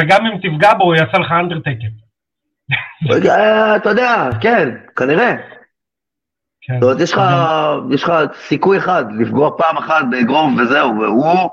[0.00, 1.86] וגם אם תפגע בו, הוא יעשה לך אנדרטייקר.
[3.06, 5.36] אה, אתה יודע, כן, כנראה.
[6.60, 6.74] כן.
[6.80, 7.00] זאת אומרת,
[7.90, 11.50] יש לך, סיכוי אחד, לפגוע פעם אחת באגרוף וזהו, והוא,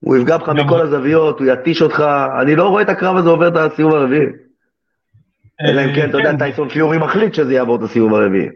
[0.00, 2.04] הוא יפגע בך מכל הזוויות, הוא יתיש אותך,
[2.42, 4.26] אני לא רואה את הקרב הזה עובר את הסיבוב הרביעי.
[5.60, 8.48] אלא אם כן, אתה יודע, טייסון פיורי מחליט שזה יעבור את הסיבוב הרביעי.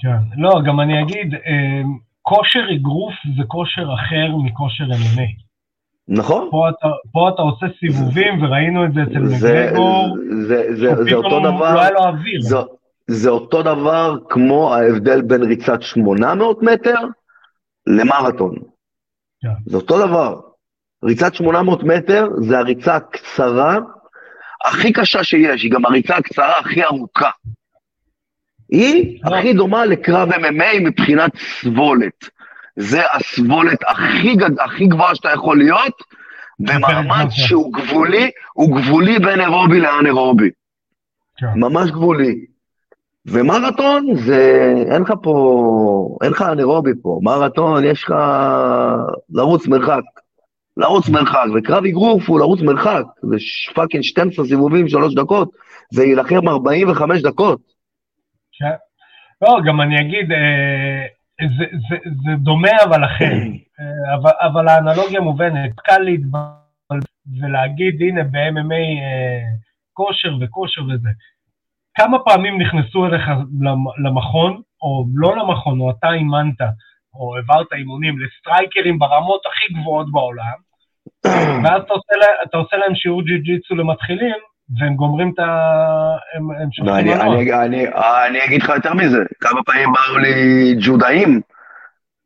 [0.00, 0.42] כן.
[0.42, 1.82] לא, גם אני אגיד, אה,
[2.22, 5.47] כושר אגרוף זה כושר אחר מכושר MMA.
[6.08, 6.48] נכון?
[6.50, 11.14] פה אתה, פה אתה עושה סיבובים, וראינו את זה אצל זה, מגרגור, זה, זה, זה
[11.14, 12.40] אותו פתאום דבר, לא היה לו אוויר.
[12.40, 12.56] זה,
[13.06, 16.98] זה אותו דבר כמו ההבדל בין ריצת 800 מטר
[17.86, 18.54] למרתון.
[19.40, 19.48] כן.
[19.66, 20.40] זה אותו דבר.
[21.04, 23.78] ריצת 800 מטר זה הריצה הקצרה
[24.64, 27.30] הכי קשה שיש, היא גם הריצה הקצרה הכי ארוכה.
[28.68, 29.36] היא לא.
[29.36, 32.37] הכי דומה לקרב MMA מבחינת סבולת.
[32.78, 34.60] זה הסבולת הכי, גד...
[34.60, 36.02] הכי גבוהה שאתה יכול להיות,
[36.58, 37.32] במאמץ.
[37.46, 40.50] שהוא גבולי, הוא גבולי בין אירובי לאנאירובי.
[41.36, 41.46] כן.
[41.56, 42.44] ממש גבולי.
[43.26, 48.14] ומרתון זה, אין לך פה, אין לך אנאירובי פה, מרתון יש לך
[49.30, 50.02] לרוץ מרחק.
[50.76, 53.36] לרוץ מרחק, וקרב אגרוף הוא לרוץ מרחק, זה
[53.74, 55.50] fucking 12 סיבובים, 3 דקות,
[55.90, 57.60] זה יילחם 45 דקות.
[58.52, 58.74] כן.
[59.42, 61.06] לא, גם אני אגיד, אה,
[61.46, 63.32] זה, זה, זה דומה אבל אחר,
[63.80, 67.00] אה, אבל, אבל האנלוגיה מובנת, קל להתבלבל
[67.40, 69.42] ולהגיד, הנה ב-MMA אה,
[69.92, 71.08] כושר וכושר וזה.
[71.94, 73.28] כמה פעמים נכנסו אליך
[73.60, 76.60] למ- למכון, או לא למכון, או אתה אימנת,
[77.14, 80.58] או העברת אימונים לסטרייקרים ברמות הכי גבוהות בעולם,
[81.64, 84.36] ואז אתה עושה, לה, אתה עושה להם שיעור ג'י-ג'יצו למתחילים,
[84.76, 85.44] והם גומרים את ה...
[86.34, 87.34] הם, הם לא, שולחים אני, מנוע.
[87.34, 87.86] אני, אני,
[88.28, 91.40] אני אגיד לך יותר מזה, כמה פעמים באו לי ג'ודאים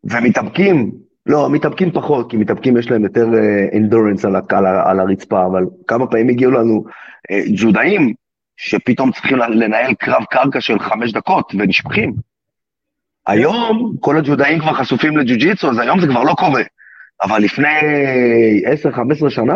[0.04, 0.92] ומתאבקים,
[1.26, 3.26] לא, מתאבקים פחות, כי מתאבקים יש להם יותר
[3.72, 6.84] אינדורנס על, ה- על, ה- על הרצפה, אבל כמה פעמים הגיעו לנו
[7.30, 8.14] אה, ג'ודאים
[8.56, 12.14] שפתאום צריכים לנהל קרב קרקע של חמש דקות ונשפכים.
[13.26, 16.62] היום כל הג'ודאים כבר חשופים לג'ו-ג'יצו, אז היום זה כבר לא קורה.
[17.22, 17.68] אבל לפני
[19.26, 19.54] 10-15 שנה,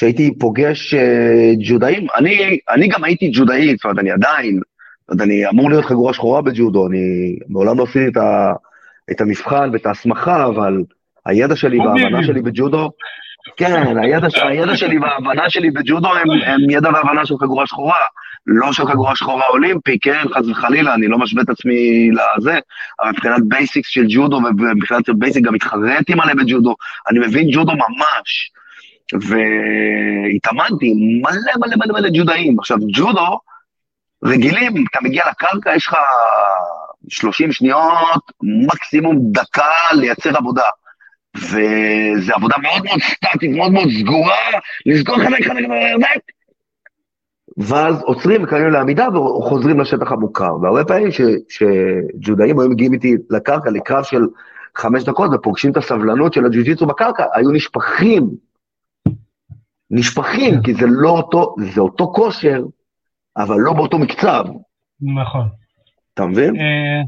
[0.00, 4.60] כשהייתי פוגש אה, ג'ודאים, אני, אני גם הייתי ג'ודאי, זאת אומרת, אני עדיין,
[5.00, 8.52] זאת אומרת, אני אמור להיות חגורה שחורה בג'ודו, אני מעולם לא עשיתי את, ה,
[9.10, 10.82] את המבחן ואת ההסמכה, אבל
[11.26, 12.04] הידע שלי אוקיי.
[12.04, 12.90] וההבנה שלי בג'ודו,
[13.56, 18.04] כן, הידע, הידע שלי וההבנה שלי בג'ודו הם, הם ידע והבנה של חגורה שחורה,
[18.46, 22.58] לא של חגורה שחורה אולימפי, כן, חס וחלילה, אני לא משווה את עצמי לזה,
[23.00, 26.74] אבל מבחינת basics של ג'ודו, ומבחינת basic גם התחרתי מלא בג'ודו,
[27.10, 28.50] אני מבין ג'ודו ממש.
[29.14, 32.58] והתאמנתי עם מלא מלא מלא מלא ג'ודאים.
[32.58, 33.38] עכשיו, ג'ודו,
[34.24, 35.96] רגילים, אתה מגיע לקרקע, יש לך
[37.08, 40.68] 30 שניות, מקסימום דקה לייצר עבודה.
[41.36, 44.36] וזו עבודה מאוד מאוד סטטית, מאוד מאוד סגורה,
[44.86, 46.22] לסגור חלק חלק חלק,
[47.56, 50.52] ואז עוצרים, מקימים לעמידה וחוזרים לשטח המוכר.
[50.62, 51.08] והרבה פעמים
[51.48, 54.22] שג'ודאים היו מגיעים איתי לקרקע לקרב של
[54.76, 58.30] חמש דקות ופוגשים את הסבלנות של הג'ו-ג'יצו בקרקע, היו נשפכים.
[59.90, 62.62] נשפכים, כי זה לא אותו, זה אותו כושר,
[63.36, 64.44] אבל לא באותו מקצב,
[65.00, 65.48] נכון.
[66.14, 66.56] אתה מבין?
[66.56, 67.02] אה,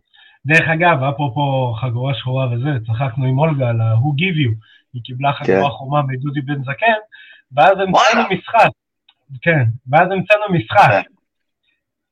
[0.47, 4.55] דרך אגב, אפרופו חגורה שחורה וזה, צחקנו עם אולגה על ה-Who Give You,
[4.95, 5.77] היא קיבלה חגורה כן.
[5.77, 6.99] חומה מדודי בן זקן,
[7.53, 8.23] ואז המצאנו.
[8.31, 8.71] משחק.
[9.43, 10.91] כן, ואז המצאנו משחק.
[10.91, 11.03] כן.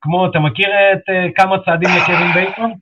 [0.01, 2.73] כמו, אתה מכיר את אה, כמה צעדים לקווין בייקון?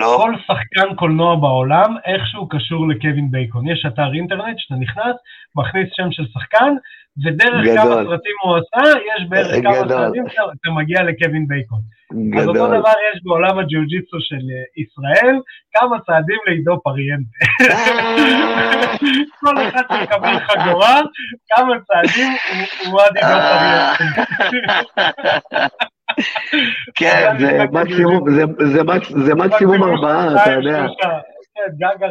[0.00, 0.18] לא.
[0.22, 3.68] כל שחקן קולנוע בעולם איכשהו קשור לקווין בייקון.
[3.68, 5.16] יש אתר אינטרנט שאתה נכנס,
[5.56, 6.74] מכניס שם של שחקן,
[7.24, 7.76] ודרך גדול.
[7.76, 9.88] כמה סרטים הוא עשה, יש בערך כמה גדול.
[9.88, 11.80] צעדים שאתה אתה מגיע לקווין בייקון.
[12.38, 12.78] אז אותו גדול.
[12.78, 15.36] דבר יש בעולם הג'יוג'יצו של אה, ישראל,
[15.74, 17.38] כמה צעדים לעידו פריאנטה.
[19.40, 21.00] כל אחד שמקבל חגורה,
[21.48, 22.32] כמה צעדים
[22.86, 25.04] הוא עד עידו פריאנטה.
[26.94, 30.86] כן, זה מקסימום, זה- זה מקס- זה מקסימום ארבעה, אתה יודע.
[31.02, 31.08] כן.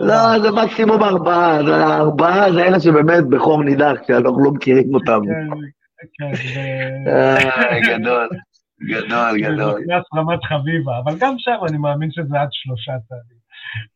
[0.02, 1.60] לא, זה מקסימום ארבעה,
[1.98, 5.20] ארבעה זה אלה שבאמת בחור נידח, שאנחנו לא מכירים אותם.
[6.20, 8.30] כן, כן, אה, גדול,
[8.90, 9.82] גדול, גדול.
[9.82, 13.40] נכנס רמת חביבה, אבל גם שם אני מאמין שזה עד שלושה צעדים.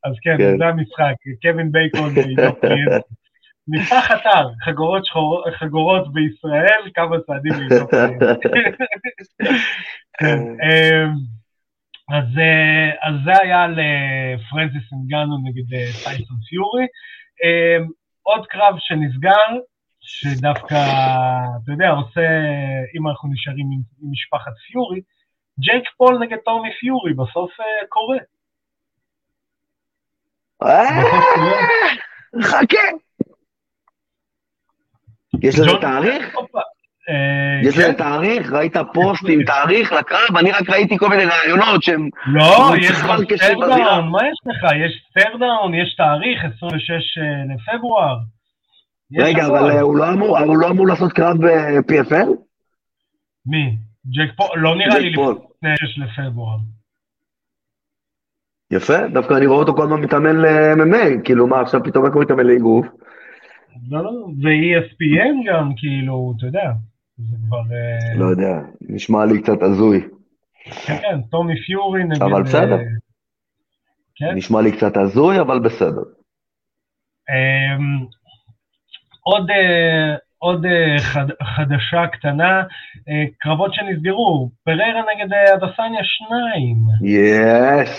[0.03, 0.57] אז כן, כן.
[0.57, 3.07] זה המשחק, קווין בייקון ועידו פריאנטה.
[3.67, 7.91] נפתח אתר, חגורות, שחור, חגורות בישראל, כמה צעדים לבדוק.
[10.19, 11.13] כן, אמ,
[12.09, 16.85] אז, אה, אז זה היה לפרנסיס אינגנו נגד אה, טייסון פיורי.
[17.43, 17.87] אמ,
[18.23, 19.57] עוד קרב שנסגר,
[19.99, 20.75] שדווקא,
[21.63, 22.21] אתה יודע, עושה,
[22.97, 25.01] אם אנחנו נשארים עם, משפחת פיורי,
[25.59, 28.17] ג'ייק פול נגד טומי פיורי, בסוף אה, קורה.
[32.41, 33.02] חכה.
[35.41, 36.35] יש לזה תאריך?
[37.09, 38.51] אה, יש לזה תאריך?
[38.51, 40.37] ראית פוסט עם תאריך לקרב?
[40.37, 42.09] אני רק ראיתי כל מיני רעיונות שהם...
[42.25, 42.91] לא, יש
[43.35, 44.71] stare down, מה יש לך?
[44.85, 47.23] יש stare down, יש תאריך, 26 אה,
[47.55, 48.17] לפברואר.
[49.17, 49.97] רגע, אבל אה, הוא
[50.57, 52.29] לא אמור לעשות קרב ב-PFL?
[53.45, 53.75] מי?
[54.05, 54.59] ג'ק פול?
[54.59, 56.57] לא נראה לי לפני 6 לפברואר.
[58.71, 62.21] יפה, דווקא אני רואה אותו כל הזמן מתאמן ל-MMA, כאילו מה, עכשיו פתאום איך הוא
[62.21, 62.87] מתאמן לאגרוף?
[63.89, 66.71] לא, לא, ו-ESPN גם, כאילו, אתה יודע,
[67.17, 67.57] זה כבר...
[67.57, 70.07] אה, לא יודע, נשמע לי קצת הזוי.
[70.85, 72.21] כן, כן, טומי פיורי נגיד...
[72.21, 72.73] אבל בסדר.
[72.73, 72.83] אה,
[74.15, 74.35] כן?
[74.35, 76.03] נשמע לי קצת הזוי, אבל בסדר.
[77.29, 78.05] אמ,
[79.21, 80.65] עוד, אה, עוד
[80.99, 82.63] חד, חדשה קטנה,
[83.39, 86.77] קרבות שנסגרו, פררה נגד אדסניה שניים.
[87.01, 87.89] יש,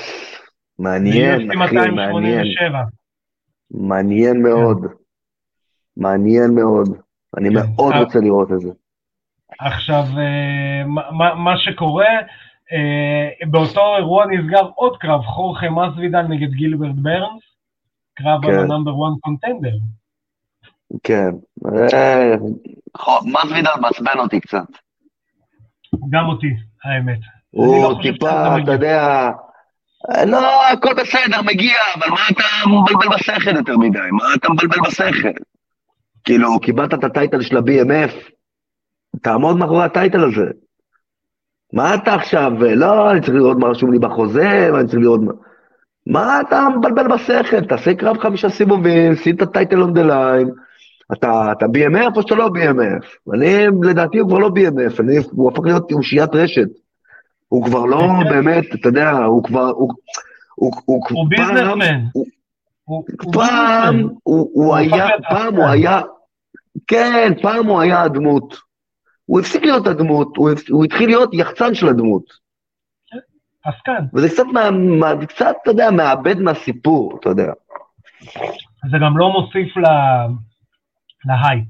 [0.79, 2.45] מעניין, אחי, מעניין.
[3.71, 5.04] מעניין מאוד.
[5.97, 6.03] כן.
[6.03, 6.89] מעניין מאוד.
[7.37, 7.55] אני כן.
[7.55, 8.71] מאוד רוצה לראות את זה.
[9.59, 12.09] עכשיו, אה, מה, מה שקורה,
[12.73, 17.43] אה, באותו אירוע נסגר עוד קרב, חורכה מסוידל נגד גילברט ברנס,
[18.15, 19.77] קרב על ה number 1 contender.
[21.03, 21.31] כן,
[21.67, 22.35] אה,
[23.25, 24.67] מסווידל מעצבן אותי קצת.
[26.11, 27.19] גם אותי, האמת.
[27.51, 29.31] הוא לא טיפה, אתה יודע,
[30.27, 33.99] לא, הכל בסדר, מגיע, אבל מה אתה מבלבל בשכל יותר מדי?
[34.13, 35.29] מה אתה מבלבל בשכל?
[36.25, 38.13] כאילו, קיבלת את ה title של ה-BMF,
[39.23, 40.47] תעמוד מאחורי ה title הזה.
[41.73, 45.33] מה אתה עכשיו, לא, אני צריך לראות מה רשום לי בחוזה, אני צריך לראות מה...
[46.07, 47.65] מה אתה מבלבל בשכל?
[47.65, 50.51] תעשה קרב חמישה סיבובים, שים את הטייטל on the line.
[51.13, 53.35] אתה, אתה BMF או שאתה לא BMF?
[53.35, 56.69] אני, לדעתי הוא כבר לא BMF, אני, הוא הפך להיות אושיית רשת.
[57.49, 59.91] הוא כבר לא באמת, אתה יודע, הוא כבר, הוא,
[60.55, 62.05] הוא, הוא, הוא ביזנסמן.
[63.33, 66.01] פעם הוא היה, פעם הוא היה,
[66.87, 68.55] כן, פעם הוא היה הדמות.
[69.27, 72.45] הוא הפסיק להיות הדמות, הוא, הוא התחיל להיות יחצן של הדמות.
[73.65, 74.05] עסקן.
[74.15, 77.53] וזה קצת, מה, מה, קצת, אתה יודע, מאבד מהסיפור, אתה יודע.
[78.91, 79.85] זה גם לא מוסיף ל...
[81.25, 81.65] להייפ.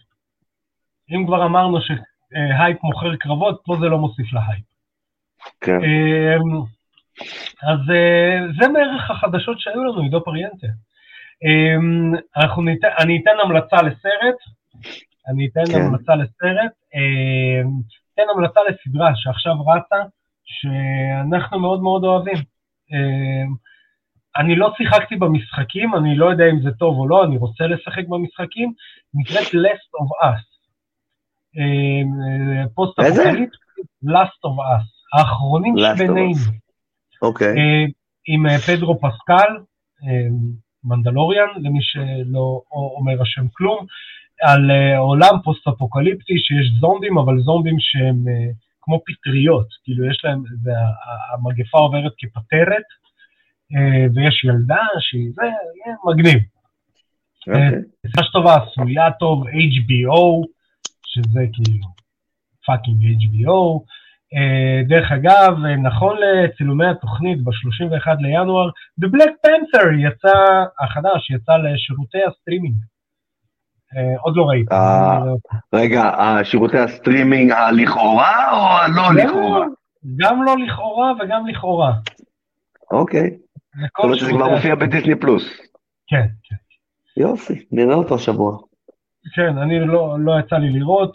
[1.11, 4.65] אם כבר אמרנו שהייפ מוכר קרבות, פה זה לא מוסיף להייפ.
[5.61, 5.79] כן.
[5.83, 6.63] אמ,
[7.63, 10.67] אז אה, זה מערך החדשות שהיו לנו, עידו פריאנטה.
[11.43, 14.37] אמ, אנחנו ניתן, אני אתן המלצה לסרט,
[15.29, 15.81] אני אתן כן.
[15.81, 17.71] המלצה לסרט, אמ,
[18.15, 19.97] אתן המלצה לסדרה שעכשיו רצה,
[20.45, 22.37] שאנחנו מאוד מאוד אוהבים.
[22.93, 23.55] אמ,
[24.37, 28.09] אני לא שיחקתי במשחקים, אני לא יודע אם זה טוב או לא, אני רוצה לשחק
[28.09, 28.73] במשחקים,
[29.15, 30.55] נקראת Last of Us.
[32.75, 33.57] פוסט אפוקליפטי,
[34.05, 36.35] Last of Us, האחרונים שבינינו.
[37.23, 37.55] אוקיי.
[38.27, 39.59] עם אה, פדרו פסקל,
[40.85, 43.87] מנדלוריאן, למי שלא אומר השם כלום,
[44.43, 50.43] על אה, עולם פוסט-אפוקליפטי שיש זומבים, אבל זומבים שהם אה, כמו פטריות, כאילו יש להם,
[50.63, 50.71] זה,
[51.33, 52.87] המגפה עוברת כפטרת,
[53.73, 55.43] אה, ויש ילדה שהיא, זה
[56.05, 56.43] מגניב.
[57.49, 57.71] אוקיי.
[58.07, 60.47] סדרה טובה, עשויה טוב, HBO,
[61.07, 61.89] שזה כאילו
[62.67, 63.85] fucking HBO,
[64.35, 68.69] אה, דרך אגב, אה, נכון לצילומי התוכנית ב-31 לינואר,
[69.01, 72.77] The Black Panther יצא, החדש, יצא לשירותי הסטרימינג.
[73.97, 74.75] אה, עוד לא ראיתי.
[75.75, 76.11] רגע,
[76.45, 79.67] שירותי הסטרימינג הלכאורה או הלא לכאורה?
[80.17, 81.93] גם לא לכאורה וגם לכאורה.
[82.91, 83.31] אוקיי.
[83.75, 85.45] זאת אומרת שזה כבר מופיע בדיסני פלוס.
[86.07, 86.57] כן, כן.
[87.17, 88.59] יופי, נראה אותו השבוע.
[89.35, 91.13] כן, אני לא, לא יצא לי לראות,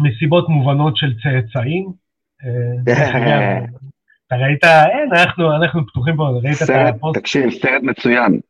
[0.00, 1.92] מסיבות מובנות של צאצאים.
[2.44, 2.94] אה,
[4.26, 7.18] אתה ראית, אין, אנחנו, אנחנו פתוחים פה, ראית את הפוסט?
[7.18, 8.40] תקשיב, סרט מצוין.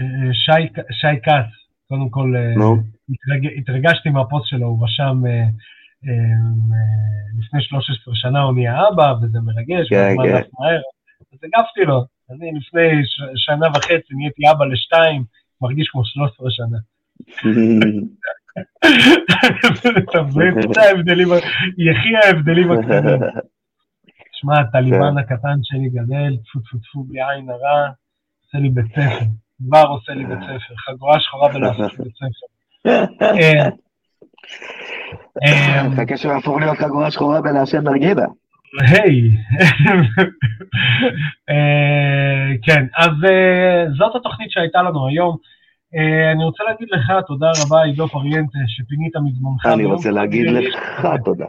[0.00, 1.50] אה, אה, שי, שי כץ,
[1.88, 2.62] קודם כל, no.
[3.08, 5.22] התרג, התרגשתי מהפוסט שלו, הוא רשם
[7.38, 10.42] לפני 13 שנה הוא נהיה אבא, וזה מרגש, כן, כן.
[10.60, 10.80] מהר,
[11.32, 13.02] אז הגבתי לו, אני לפני
[13.36, 15.24] שנה וחצי נהייתי אבא לשתיים,
[15.60, 16.78] מרגיש כמו 13 שנה.
[19.98, 21.28] אתה מבין את ההבדלים,
[21.78, 23.20] יחי ההבדלים הקטנים.
[24.32, 27.90] שמע, הטליבן הקטן שלי גדל, טפו טפו טפו בלי עין הרע,
[28.44, 29.24] עושה לי בית ספר.
[29.66, 32.46] כבר עושה לי בית ספר, חגורה שחורה בלעשות לי בית ספר.
[35.96, 38.26] חכה שהוא יהפוך להיות חגורה שחורה בלעשן נרגילה.
[38.80, 39.30] היי,
[41.50, 45.36] אה, כן, אז אה, זאת התוכנית שהייתה לנו היום.
[45.94, 49.66] אה, אני רוצה להגיד לך תודה רבה, עידו פריאנטה, שפינית מזמנך.
[49.66, 50.46] אני רוצה להגיד.
[50.46, 51.46] לך תודה.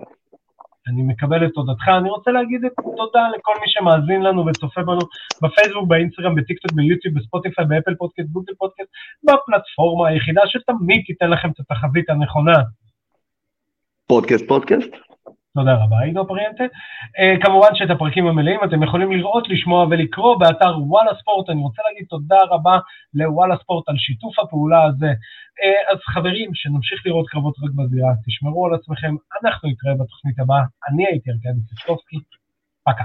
[0.87, 1.87] אני מקבל את תודתך.
[1.87, 4.99] אני רוצה להגיד את תודה לכל מי שמאזין לנו וצופה בנו
[5.41, 8.89] בפייסבוק, באינסטגרם, בטיקטוק, ביוטיוב, בספוטיפיי, באפל פודקאסט, גוגל פודקאסט,
[9.23, 12.55] בפלטפורמה היחידה שתמיד תיתן לכם את התחזית הנכונה.
[14.07, 14.89] פודקאסט פודקאסט?
[15.55, 16.63] תודה רבה, עידו פריאנטה.
[16.63, 21.49] אה, כמובן שאת הפרקים המלאים אתם יכולים לראות, לשמוע ולקרוא באתר וואלה ספורט.
[21.49, 22.79] אני רוצה להגיד תודה רבה
[23.13, 25.11] לוואלה ספורט על שיתוף הפעולה הזה.
[25.11, 30.63] אה, אז חברים, שנמשיך לראות קרבות רק בזירה, תשמרו על עצמכם, אנחנו נתראה בתוכנית הבאה.
[30.89, 32.17] אני הייתי ארכדי ססקובסקי,
[32.85, 33.03] פקה.